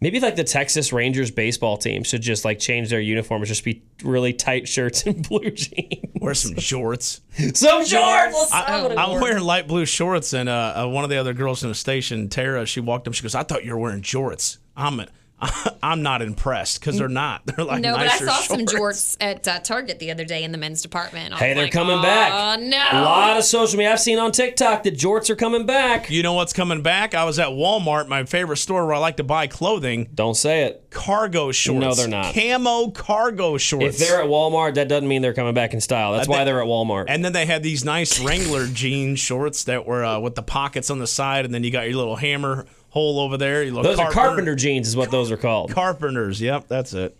[0.00, 3.82] Maybe like the Texas Rangers baseball team should just like change their uniforms, just be
[4.02, 6.06] really tight shirts and blue jeans.
[6.20, 7.20] Wear some shorts.
[7.54, 8.50] Some shorts.
[8.52, 11.68] I, I'm wearing light blue shorts, and uh, uh, one of the other girls in
[11.68, 13.14] the station, Tara, she walked up.
[13.14, 15.00] She goes, "I thought you were wearing jorts." I'm,
[15.82, 17.42] I'm not impressed because they're not.
[17.46, 20.44] They're like no, but I nicer saw some jorts at uh, Target the other day
[20.44, 21.34] in the men's department.
[21.34, 22.60] I Hey, they're like, coming oh, back.
[22.60, 22.76] no.
[22.92, 23.92] A lot of social media.
[23.92, 26.10] I've seen on TikTok that jorts are coming back.
[26.10, 27.14] You know what's coming back?
[27.14, 30.08] I was at Walmart, my favorite store where I like to buy clothing.
[30.14, 30.86] Don't say it.
[30.90, 31.80] Cargo shorts.
[31.80, 32.34] No, they're not.
[32.34, 34.00] Camo cargo shorts.
[34.00, 36.12] If they're at Walmart, that doesn't mean they're coming back in style.
[36.12, 37.06] That's Uh, why they- they're at Walmart.
[37.08, 40.90] and then they had these nice Wrangler jean shorts that were uh, with the pockets
[40.90, 43.62] on the side, and then you got your little hammer hole over there.
[43.62, 45.72] Your little those are carpenter jeans, is what those are called.
[45.72, 46.40] Carpenters.
[46.40, 47.16] Yep, that's it.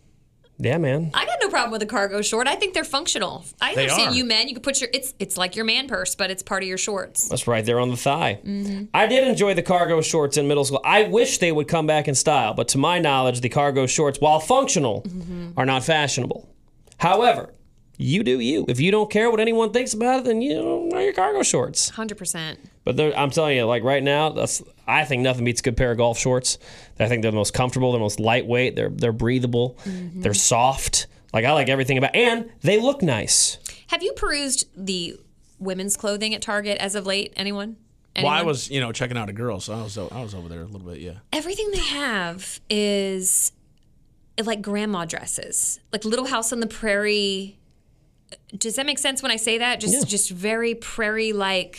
[0.62, 1.10] Yeah, man.
[1.14, 2.46] I got no problem with a cargo short.
[2.46, 3.46] I think they're functional.
[3.62, 4.14] I They understand are.
[4.14, 4.46] you men.
[4.46, 6.76] You can put your it's it's like your man purse, but it's part of your
[6.76, 7.28] shorts.
[7.30, 8.40] That's right there on the thigh.
[8.44, 8.84] Mm-hmm.
[8.92, 10.82] I did enjoy the cargo shorts in middle school.
[10.84, 14.20] I wish they would come back in style, but to my knowledge, the cargo shorts,
[14.20, 15.52] while functional, Mm-hmm.
[15.58, 16.46] are not fashionable.
[16.98, 17.54] However,
[18.00, 18.64] you do you.
[18.68, 21.42] If you don't care what anyone thinks about it, then you don't wear your cargo
[21.42, 21.90] shorts.
[21.90, 22.58] Hundred percent.
[22.84, 25.76] But they're- I'm telling you, like right now, that's I think nothing beats a good
[25.76, 26.58] pair of golf shorts.
[26.98, 30.22] I think they're the most comfortable, they're most lightweight, they're they're breathable, Mm-hmm.
[30.22, 31.06] they're soft.
[31.32, 33.58] Like I like everything about, and they look nice.
[33.88, 35.16] Have you perused the
[35.58, 37.32] women's clothing at Target as of late?
[37.36, 37.76] Anyone?
[38.16, 40.48] Well, I was, you know, checking out a girl, so I was, I was over
[40.48, 40.98] there a little bit.
[40.98, 41.18] Yeah.
[41.32, 43.52] Everything they have is
[44.44, 47.58] like grandma dresses, like Little House on the Prairie.
[48.56, 49.80] Does that make sense when I say that?
[49.80, 51.78] Just, just very prairie like.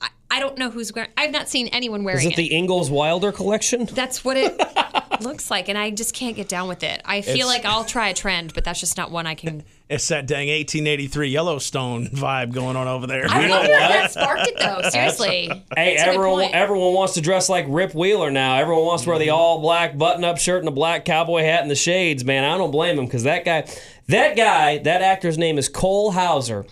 [0.00, 1.10] I, I don't know who's wearing.
[1.16, 3.86] I've not seen anyone wearing Is it the Ingalls Wilder collection?
[3.86, 4.58] That's what it
[5.22, 7.00] looks like, and I just can't get down with it.
[7.04, 9.62] I feel It's- like I'll try a trend, but that's just not one I can.
[9.90, 13.24] It's that dang 1883 Yellowstone vibe going on over there.
[13.28, 13.88] I don't know know what what?
[13.88, 14.88] that sparked it though.
[14.88, 18.56] Seriously, Hey, That's everyone, everyone wants to dress like Rip Wheeler now.
[18.56, 19.34] Everyone wants to wear the mm-hmm.
[19.34, 22.24] all black button up shirt and the black cowboy hat and the shades.
[22.24, 23.68] Man, I don't blame him because that guy,
[24.06, 26.66] that guy, that actor's name is Cole Hauser,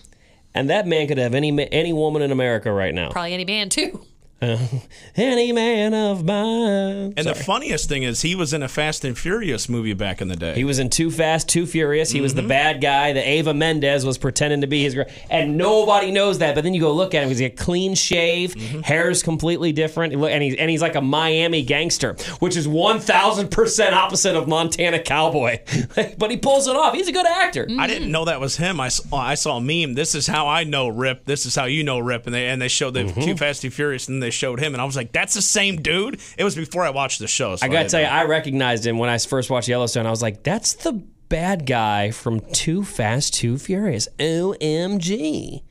[0.53, 3.09] and that man could have any any woman in America right now.
[3.09, 3.99] probably any man too.
[4.41, 4.57] Uh,
[5.15, 7.13] any man of mine.
[7.17, 10.29] And the funniest thing is, he was in a Fast and Furious movie back in
[10.29, 10.55] the day.
[10.55, 12.09] He was in Too Fast, Too Furious.
[12.11, 12.47] He was the mm-hmm.
[12.47, 15.05] bad guy that Eva Mendes was pretending to be his girl.
[15.29, 16.55] And nobody knows that.
[16.55, 17.29] But then you go look at him.
[17.29, 18.81] He's got clean shave, mm-hmm.
[18.81, 20.13] hair's completely different.
[20.13, 25.59] And he's, and he's like a Miami gangster, which is 1,000% opposite of Montana Cowboy.
[26.17, 26.93] but he pulls it off.
[26.93, 27.67] He's a good actor.
[27.77, 28.11] I didn't mm-hmm.
[28.11, 28.79] know that was him.
[28.79, 29.95] I saw, I saw a meme.
[29.95, 31.25] This is how I know Rip.
[31.25, 32.25] This is how you know Rip.
[32.25, 33.21] And they and they showed the Mm-hmm.
[33.21, 35.81] Too Fast, Too Furious, and they showed him, and I was like, "That's the same
[35.81, 37.55] dude." It was before I watched the show.
[37.55, 38.13] So I got to didn't tell you, know.
[38.13, 40.05] I recognized him when I first watched Yellowstone.
[40.05, 40.93] I was like, that's the
[41.29, 44.07] bad guy from Too Fast, Too Furious.
[44.19, 45.63] OMG.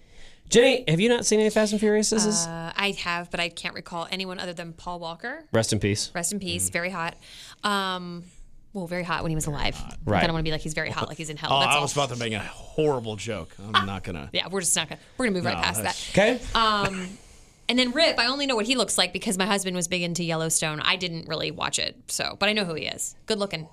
[0.48, 2.12] Jenny, have you not seen any Fast and Furious?
[2.12, 5.44] Uh, I have, but I can't recall anyone other than Paul Walker.
[5.52, 6.10] Rest in peace.
[6.14, 6.70] Rest in peace.
[6.70, 7.16] Very hot.
[7.62, 8.24] Um,
[8.72, 9.76] well, very hot when he was alive.
[10.06, 10.22] Right.
[10.22, 11.50] I don't want to be like he's very hot, like he's in hell.
[11.52, 11.82] Oh, That's I all.
[11.82, 13.54] was about to make a horrible joke.
[13.74, 14.30] I'm not gonna.
[14.32, 15.00] yeah, we're just not gonna.
[15.18, 16.06] We're gonna move right No, past that.
[16.12, 16.40] Okay.
[16.54, 17.18] Um,
[17.68, 20.02] and then Rip, I only know what he looks like because my husband was big
[20.02, 20.80] into Yellowstone.
[20.80, 23.16] I didn't really watch it, so but I know who he is.
[23.26, 23.68] Good looking.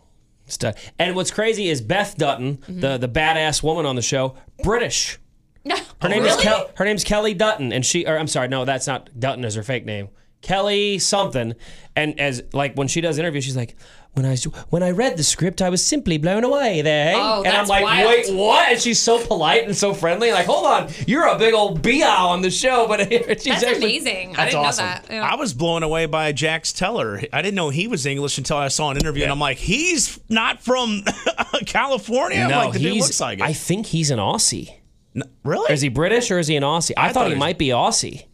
[1.00, 2.80] And what's crazy is Beth Dutton, mm-hmm.
[2.80, 5.18] the, the badass woman on the show, British.
[5.64, 6.38] No, Her name really?
[6.38, 9.44] is Kel- her name's Kelly Dutton, and she or I'm sorry, no, that's not Dutton
[9.44, 10.10] is her fake name.
[10.46, 11.54] Kelly something.
[11.98, 13.76] And as like when she does interviews, she's like,
[14.14, 14.38] when I
[14.70, 17.12] when I read the script, I was simply blown away there.
[17.12, 18.08] hey?" Oh, and I'm like, wild.
[18.08, 18.70] wait, what?
[18.70, 20.32] And she's so polite and so friendly.
[20.32, 23.76] Like, hold on, you're a big old bi on the show, but she's That's actually,
[23.98, 24.32] amazing.
[24.32, 24.86] I That's didn't awesome.
[24.86, 25.06] know that.
[25.10, 25.24] Yeah.
[25.30, 27.22] I was blown away by Jax Teller.
[27.34, 30.18] I didn't know he was English until I saw an interview, and I'm like, he's
[30.30, 31.04] not from
[31.66, 32.40] California.
[32.40, 33.04] I'm No, like the dude he's.
[33.04, 33.44] looks like it.
[33.46, 34.76] I think he's an Aussie.
[35.16, 35.72] N- really?
[35.74, 36.92] Is he British or is he an Aussie?
[36.98, 38.26] I, I thought, thought he he was- might be Aussie.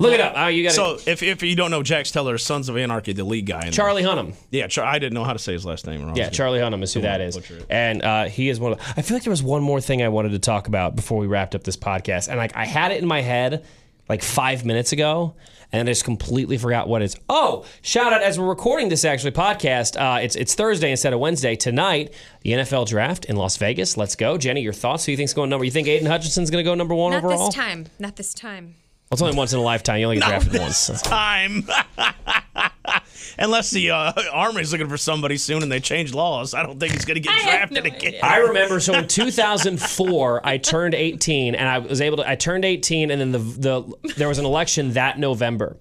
[0.00, 0.34] Look it up.
[0.36, 3.24] Oh, you got so if, if you don't know Jax Teller, Sons of Anarchy, the
[3.24, 3.66] lead guy.
[3.66, 4.34] In Charlie Hunnam.
[4.50, 6.04] Yeah, Char- I didn't know how to say his last name.
[6.04, 6.16] Wrong.
[6.16, 7.66] Yeah, Charlie Hunnam is who that is, butcher it.
[7.70, 8.80] and uh, he is one of.
[8.96, 11.26] I feel like there was one more thing I wanted to talk about before we
[11.26, 13.64] wrapped up this podcast, and like I had it in my head
[14.08, 15.34] like five minutes ago,
[15.72, 17.16] and I just completely forgot what it's.
[17.28, 19.96] Oh, shout out as we're recording this actually podcast.
[20.00, 22.12] Uh, it's it's Thursday instead of Wednesday tonight.
[22.42, 23.96] The NFL draft in Las Vegas.
[23.96, 24.60] Let's go, Jenny.
[24.62, 25.04] Your thoughts?
[25.06, 25.64] Who you think's going number?
[25.64, 27.30] You think Aidan Hutchinson's going to go number one overall?
[27.30, 27.46] Not overall?
[27.48, 27.86] this time.
[27.98, 28.74] Not this time.
[29.12, 30.00] Well, it's only once in a lifetime.
[30.00, 31.02] You only get drafted once.
[31.02, 31.68] time.
[33.38, 36.94] Unless the uh, Army's looking for somebody soon and they change laws, I don't think
[36.94, 38.14] he's going to get I drafted no again.
[38.22, 42.64] I remember so in 2004 I turned 18 and I was able to I turned
[42.64, 45.76] 18 and then the the there was an election that November.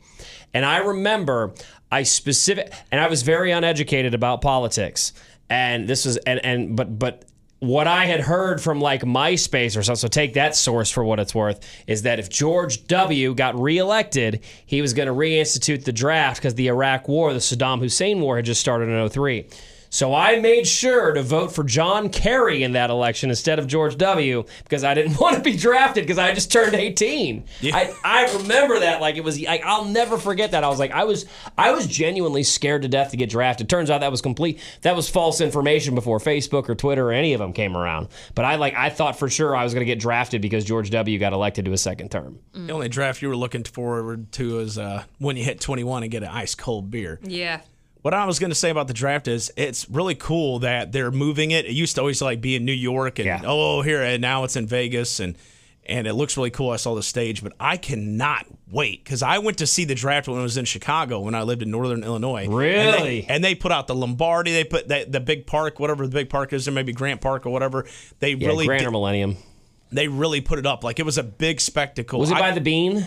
[0.54, 1.54] And I remember
[1.90, 5.14] I specific and I was very uneducated about politics.
[5.50, 7.24] And this was and and but but
[7.62, 11.20] what I had heard from like MySpace or something, so take that source for what
[11.20, 13.36] it's worth, is that if George W.
[13.36, 17.80] got reelected, he was going to reinstitute the draft because the Iraq War, the Saddam
[17.80, 19.46] Hussein War, had just started in 03.
[19.94, 23.98] So I made sure to vote for John Kerry in that election instead of George
[23.98, 24.46] W.
[24.64, 27.44] because I didn't want to be drafted because I just turned 18.
[27.74, 30.64] I, I remember that like it was like I'll never forget that.
[30.64, 31.26] I was like I was
[31.58, 33.70] I was genuinely scared to death to get drafted.
[33.70, 37.34] Turns out that was complete that was false information before Facebook or Twitter or any
[37.34, 38.08] of them came around.
[38.34, 40.90] But I like I thought for sure I was going to get drafted because George
[40.92, 41.20] W.
[41.20, 42.40] got elected to a second term.
[42.54, 46.12] The only draft you were looking forward to is uh, when you hit 21 and
[46.12, 47.20] get an ice cold beer.
[47.24, 47.60] Yeah.
[48.02, 51.12] What I was going to say about the draft is it's really cool that they're
[51.12, 51.66] moving it.
[51.66, 53.42] It used to always like be in New York and Yeah.
[53.46, 55.38] oh here and now it's in Vegas and
[55.86, 56.70] and it looks really cool.
[56.70, 60.28] I saw the stage, but I cannot wait because I went to see the draft
[60.28, 62.44] when I was in Chicago when I lived in Northern Illinois.
[62.46, 63.22] And Really?
[63.22, 64.52] they, and they put out the Lombardi.
[64.54, 67.46] They put that, the big park, whatever the big park is, or maybe Grant Park
[67.48, 67.86] or whatever.
[68.20, 69.38] They Yeah, really Grand did- or Millennium.
[69.92, 72.20] they really put it up like it was a big spectacle.
[72.20, 73.06] Was it I- by the Bean?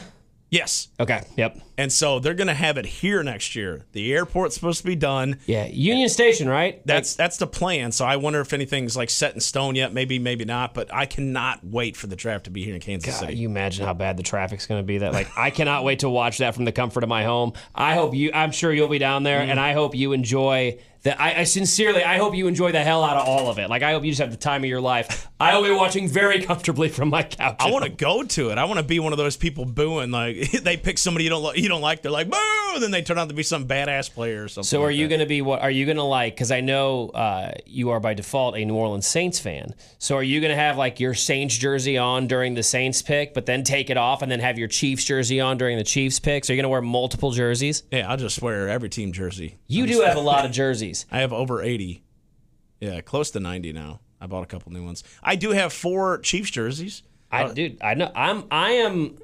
[0.54, 0.88] Yes?
[0.98, 1.22] Okay.
[1.36, 1.58] Yep.
[1.76, 3.82] And so they're going to have it here next year.
[3.92, 5.38] The airport's supposed to be done.
[5.46, 5.66] Yeah.
[5.66, 6.80] Union Station, right?
[6.86, 7.90] That's that's the plan.
[7.92, 9.92] So I wonder if anything's like set in stone yet.
[9.92, 10.72] Maybe, maybe not.
[10.72, 13.36] But I cannot wait for the draft to be here in Kansas God, City.
[13.36, 14.98] you imagine how bad the traffic's going to be.
[14.98, 17.52] That like I cannot wait to watch that from the comfort of my home.
[17.74, 18.30] I hope you.
[18.32, 19.50] I'm sure you'll be down there, mm-hmm.
[19.50, 21.20] and I hope you enjoy that.
[21.20, 23.70] I, I sincerely, I hope you enjoy the hell out of all of it.
[23.70, 25.28] Like I hope you just have the time of your life.
[25.40, 27.56] I will be watching very comfortably from my couch.
[27.60, 28.58] I want to go to it.
[28.58, 30.10] I want to be one of those people booing.
[30.10, 32.02] Like they pick somebody you don't li- you don't like.
[32.02, 32.36] They're like boo.
[32.74, 34.66] and Then they turn out to be some badass player or something.
[34.66, 35.60] So like are you going to be what?
[35.62, 36.34] Are you going to like?
[36.34, 39.74] Because I know uh, you are by default a New Orleans Saints fan.
[39.98, 43.34] So are you going to have like your Saints jersey on during the Saints pick,
[43.34, 46.18] but then take it off and then have your Chiefs jersey on during the Chiefs
[46.20, 46.44] pick?
[46.44, 47.82] So you're going to wear multiple jerseys?
[47.90, 49.56] Yeah, I'll just wear every team jersey.
[49.66, 50.93] You do have a lot of jerseys.
[51.10, 52.02] I have over 80.
[52.80, 54.00] Yeah, close to 90 now.
[54.20, 55.04] I bought a couple new ones.
[55.22, 57.02] I do have four Chiefs jerseys.
[57.30, 59.18] I dude, I know I'm I am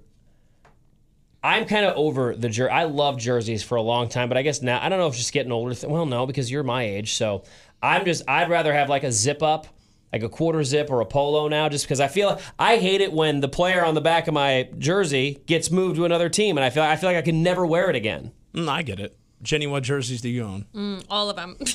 [1.42, 2.70] I'm kind of over the jer.
[2.70, 5.12] I love jerseys for a long time, but I guess now I don't know if
[5.12, 5.74] it's just getting older.
[5.74, 7.44] Th- well, no, because you're my age, so
[7.82, 9.68] I'm just I'd rather have like a zip up
[10.12, 13.12] like a quarter zip or a polo now, just because I feel I hate it
[13.12, 16.64] when the player on the back of my jersey gets moved to another team, and
[16.64, 18.32] I feel I feel like I can never wear it again.
[18.54, 19.16] Mm, I get it.
[19.42, 20.66] Jenny, what jerseys do you own?
[20.74, 21.56] Mm, all of them.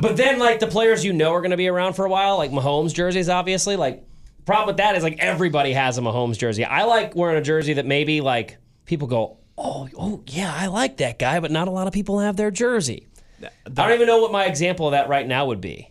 [0.00, 2.38] But then, like the players you know are going to be around for a while,
[2.38, 3.76] like Mahomes jerseys, obviously.
[3.76, 4.02] Like,
[4.46, 6.64] problem with that is like everybody has a Mahomes jersey.
[6.64, 8.56] I like wearing a jersey that maybe like
[8.86, 12.18] people go, oh, oh yeah, I like that guy, but not a lot of people
[12.20, 13.08] have their jersey.
[13.42, 15.90] I don't even know what my example of that right now would be.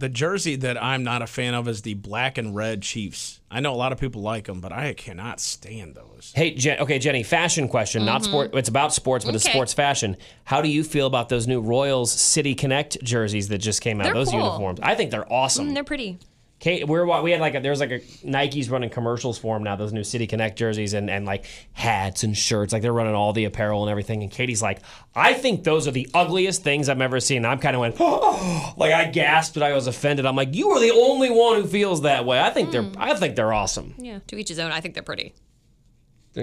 [0.00, 3.42] The jersey that I'm not a fan of is the black and red Chiefs.
[3.50, 6.32] I know a lot of people like them, but I cannot stand those.
[6.34, 8.30] Hey, Jen, okay, Jenny, fashion question, not mm-hmm.
[8.30, 8.54] sport.
[8.54, 10.16] It's about sports, but it's sports fashion.
[10.44, 14.04] How do you feel about those new Royals City Connect jerseys that just came out?
[14.04, 14.38] They're those cool.
[14.38, 15.68] uniforms, I think they're awesome.
[15.68, 16.18] Mm, they're pretty.
[16.60, 19.76] Kate, we're we had like a, there's like a Nike's running commercials for them now.
[19.76, 23.32] Those new City Connect jerseys and and like hats and shirts, like they're running all
[23.32, 24.22] the apparel and everything.
[24.22, 24.80] And Katie's like,
[25.14, 27.38] I think those are the ugliest things I've ever seen.
[27.38, 27.98] And I'm kind of went,
[28.78, 30.26] like I gasped and I was offended.
[30.26, 32.38] I'm like, you are the only one who feels that way.
[32.38, 32.94] I think they're mm.
[32.98, 33.94] I think they're awesome.
[33.96, 34.18] Yeah.
[34.26, 34.70] To each his own.
[34.70, 35.32] I think they're pretty.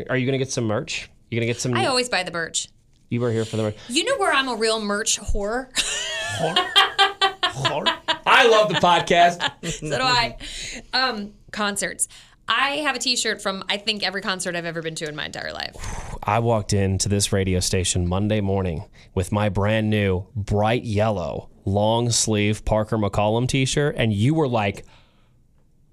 [0.10, 1.12] Are you gonna get some merch?
[1.30, 1.76] You gonna get some?
[1.76, 2.70] I always buy the merch.
[3.10, 3.78] you were here for the merch.
[3.88, 5.68] You know where I'm a real merch whore?
[8.38, 9.42] I love the podcast.
[9.90, 10.38] so do I.
[10.94, 12.08] Um, concerts.
[12.48, 15.26] I have a T-shirt from I think every concert I've ever been to in my
[15.26, 15.76] entire life.
[16.24, 22.10] I walked into this radio station Monday morning with my brand new bright yellow long
[22.10, 24.86] sleeve Parker McCollum t shirt, and you were like,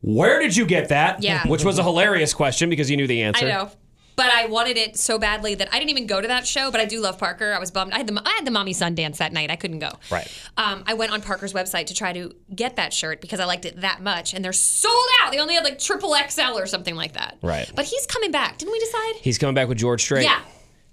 [0.03, 1.23] Where did you get that?
[1.23, 1.47] Yeah.
[1.49, 3.47] Which was a hilarious question because you knew the answer.
[3.47, 3.71] I know.
[4.17, 6.71] But I wanted it so badly that I didn't even go to that show.
[6.71, 7.53] But I do love Parker.
[7.53, 7.93] I was bummed.
[7.93, 9.51] I had the I had the mommy son dance that night.
[9.51, 9.91] I couldn't go.
[10.11, 10.31] Right.
[10.57, 13.65] Um, I went on Parker's website to try to get that shirt because I liked
[13.65, 15.33] it that much, and they're sold out.
[15.33, 17.39] They only had like triple XL or something like that.
[17.43, 17.71] Right.
[17.75, 18.59] But he's coming back.
[18.59, 19.15] Didn't we decide?
[19.17, 20.25] He's coming back with George Strait.
[20.25, 20.41] Yeah.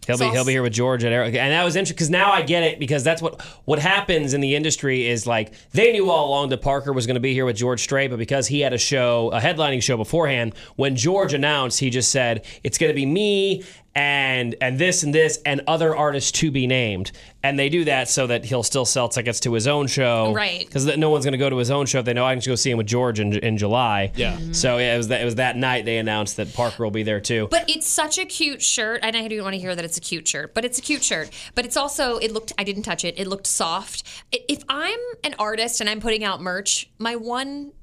[0.07, 2.31] He'll be he'll be here with George at Eric, and that was interesting because now
[2.31, 6.09] I get it because that's what what happens in the industry is like they knew
[6.09, 8.61] all along that Parker was going to be here with George Strait, but because he
[8.61, 12.89] had a show, a headlining show beforehand, when George announced, he just said it's going
[12.89, 17.11] to be me and and this and this and other artists to be named,
[17.43, 20.65] and they do that so that he'll still sell tickets to his own show, Right.
[20.65, 22.39] Because no one's going to go to his own show if they know I can
[22.39, 24.11] just go see him with George in, in July.
[24.15, 24.37] Yeah.
[24.37, 24.53] Mm-hmm.
[24.53, 27.03] So yeah, it was that it was that night they announced that Parker will be
[27.03, 27.47] there too.
[27.51, 30.01] But it's such a cute shirt, and I don't want to hear that it's a
[30.01, 30.53] cute shirt.
[30.53, 31.29] But it's a cute shirt.
[31.55, 32.53] But it's also it looked.
[32.57, 33.19] I didn't touch it.
[33.19, 34.03] It looked soft.
[34.31, 37.73] If I'm an artist and I'm putting out merch, my one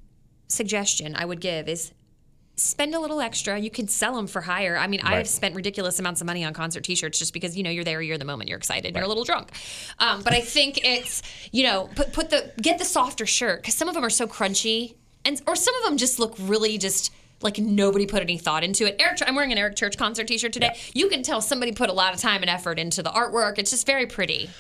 [0.49, 1.93] suggestion I would give is
[2.61, 3.59] spend a little extra.
[3.59, 4.77] You can sell them for higher.
[4.77, 7.71] I mean, I've spent ridiculous amounts of money on concert T-shirts just because you know
[7.71, 9.51] you're there, you're in the moment, you're excited, you're a little drunk.
[9.99, 13.75] Um, but I think it's you know put put the get the softer shirt because
[13.75, 14.95] some of them are so crunchy,
[15.25, 17.13] and or some of them just look really just.
[17.41, 18.97] Like nobody put any thought into it.
[18.99, 20.77] Eric, I'm wearing an Eric Church concert T-shirt today.
[20.93, 23.59] You can tell somebody put a lot of time and effort into the artwork.
[23.59, 24.51] It's just very pretty.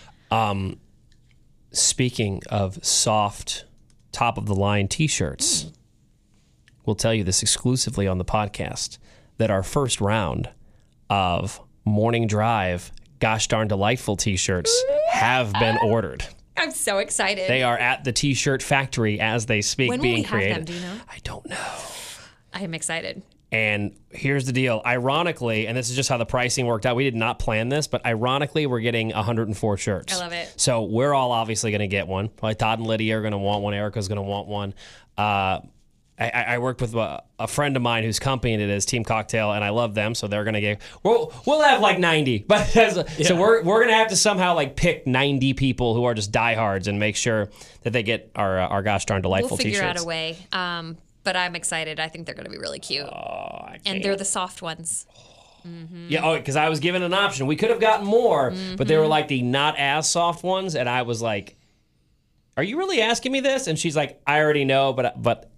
[1.72, 3.64] Speaking of soft,
[4.12, 5.72] top of the line t shirts,
[6.89, 8.97] we'll tell you this exclusively on the podcast
[9.36, 10.49] that our first round
[11.11, 14.74] of morning drive, gosh darn delightful t shirts
[15.11, 16.24] have been ordered.
[16.57, 17.47] I'm so excited.
[17.49, 20.30] They are at the t shirt factory as they speak, When will being we have
[20.30, 20.57] created.
[20.57, 20.64] them?
[20.64, 20.95] Do you know?
[21.11, 21.76] I don't know.
[22.55, 23.22] I am excited.
[23.53, 24.80] And here's the deal.
[24.84, 26.97] Ironically, and this is just how the pricing worked out.
[26.97, 30.14] We did not plan this, but ironically, we're getting 104 shirts.
[30.14, 30.53] I love it.
[30.57, 32.28] So we're all obviously going to get one.
[32.28, 33.74] Probably Todd and Lydia are going to want one.
[33.74, 34.74] Erica's going to want one.
[35.16, 35.61] Uh,
[36.19, 39.05] I, I I worked with a, a friend of mine whose company it is, Team
[39.05, 40.14] Cocktail, and I love them.
[40.14, 40.81] So they're going to get.
[41.03, 44.16] We'll we'll have like 90, but as a- so we're we're going to have to
[44.16, 47.49] somehow like pick 90 people who are just diehards and make sure
[47.83, 50.01] that they get our uh, our gosh darn delightful We'll figure t-shirts.
[50.01, 50.37] out a way.
[50.53, 52.01] Um, but I'm excited.
[52.01, 53.07] I think they're going to be really cute.
[53.87, 55.07] and they're the soft ones.
[56.09, 57.47] Yeah, oh, because I was given an option.
[57.47, 59.11] We could have gotten more, but they were Mm-hmm.
[59.11, 61.57] like the not as soft ones, and I was like,
[62.57, 65.51] "Are you really asking me this?" And she's like, "I already know, but but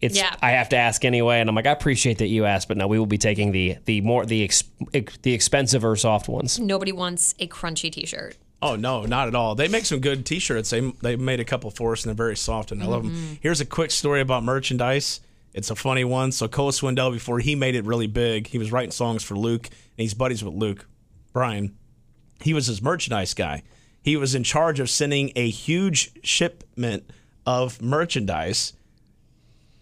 [0.00, 0.34] it's Yeah.
[0.40, 2.86] I have to ask anyway." And I'm like, "I appreciate that you asked, but no,
[2.86, 6.58] we will be taking the the more the ex, ex, the expensive or soft ones."
[6.58, 8.36] Nobody wants a crunchy T-shirt.
[8.60, 9.54] Oh no, not at all.
[9.54, 10.70] They make some good T-shirts.
[10.70, 13.12] They they made a couple for us, and they're very soft, and I love them.
[13.12, 13.34] Mm-hmm.
[13.40, 15.20] Here's a quick story about merchandise.
[15.54, 16.32] It's a funny one.
[16.32, 19.66] So Cole Swindell, before he made it really big, he was writing songs for Luke,
[19.66, 20.86] and he's buddies with Luke,
[21.32, 21.74] Bryan.
[22.42, 23.62] He was his merchandise guy.
[24.02, 27.10] He was in charge of sending a huge shipment
[27.44, 28.72] of merchandise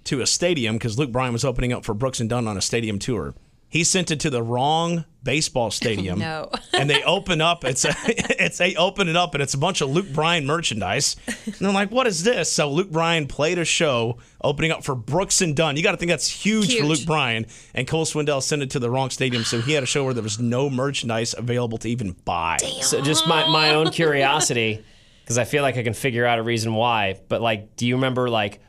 [0.07, 2.63] to a stadium because Luke Bryan was opening up for Brooks and Dunn on a
[2.63, 3.35] stadium tour.
[3.69, 6.21] He sent it to the wrong baseball stadium.
[6.27, 6.51] No.
[6.73, 7.65] and they open up.
[7.65, 11.17] It's a, it's they open it up and it's a bunch of Luke Bryan merchandise.
[11.45, 14.95] And they're like, "What is this?" So Luke Bryan played a show opening up for
[14.95, 15.77] Brooks and Dunn.
[15.77, 17.47] You got to think that's huge, for Luke Bryan.
[17.75, 20.15] And Cole Swindell sent it to the wrong stadium, so he had a show where
[20.15, 22.59] there was no merchandise available to even buy.
[22.83, 24.85] So just my my own curiosity.
[25.25, 27.21] because I feel like I can figure out a reason why.
[27.29, 28.61] But like, do you remember like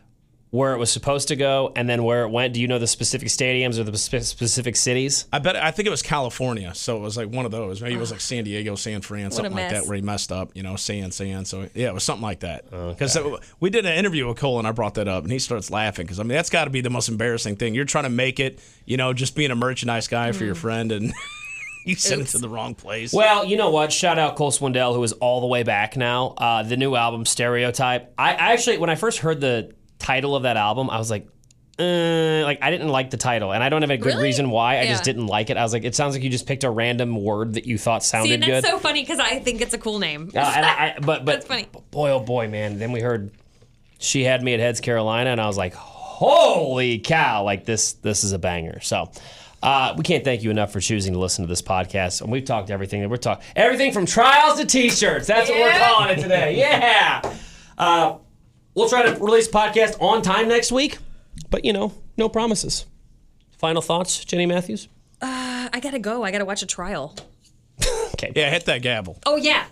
[0.50, 2.54] where it was supposed to go and then where it went?
[2.54, 5.28] Do you know the specific stadiums or the spe- specific cities?
[5.32, 7.82] I bet I think it was California, so it was like one of those.
[7.82, 10.52] Maybe it was like San Diego, San Fran, something like that, where he messed up.
[10.56, 11.46] You know, San San.
[11.46, 12.70] So yeah, it was something like that.
[12.70, 13.18] Because
[13.60, 16.06] we did an interview with Cole, and I brought that up, and he starts laughing
[16.06, 17.76] because I mean that's got to be the most embarrassing thing.
[17.76, 20.92] You're trying to make it, you know, just being a merchandise guy for your friend,
[20.92, 21.14] and
[21.86, 23.14] you sent it to the wrong place.
[23.14, 23.92] Well, you know what?
[23.92, 26.28] Shout out Cole Swindell, who is all the way back now.
[26.38, 28.14] Uh, the new album, Stereotype.
[28.18, 31.28] I, I actually, when I first heard the title of that album, I was like,
[31.80, 34.24] uh, like I didn't like the title, and I don't have a good Really?
[34.24, 34.80] reason why.
[34.80, 35.58] I just didn't like it.
[35.58, 38.04] I was like, it sounds like you just picked a random word that you thought
[38.04, 38.64] sounded See, and good.
[38.64, 40.32] that's so funny because I think it's a cool name.
[40.36, 41.68] Uh, and I, I, but but That's funny.
[41.92, 43.32] boy oh boy man then we heard
[44.00, 48.24] she had me at heads carolina and i was like holy cow like this this
[48.24, 49.12] is a banger so
[49.64, 52.46] uh, we can't thank you enough for choosing to listen to this podcast and we've
[52.46, 56.22] talked everything that we're talking everything from trials to t-shirts that's what we're calling it
[56.22, 57.22] today yeah
[57.80, 58.18] uh,
[58.78, 61.00] we'll try to release podcast on time next week
[61.50, 62.86] but you know no promises
[63.58, 64.88] final thoughts jenny matthews
[65.22, 66.24] uh, I gotta go.
[66.24, 67.16] I gotta watch a trial.
[68.14, 69.18] okay yeah, hit that gavel.
[69.26, 69.66] Oh yeah,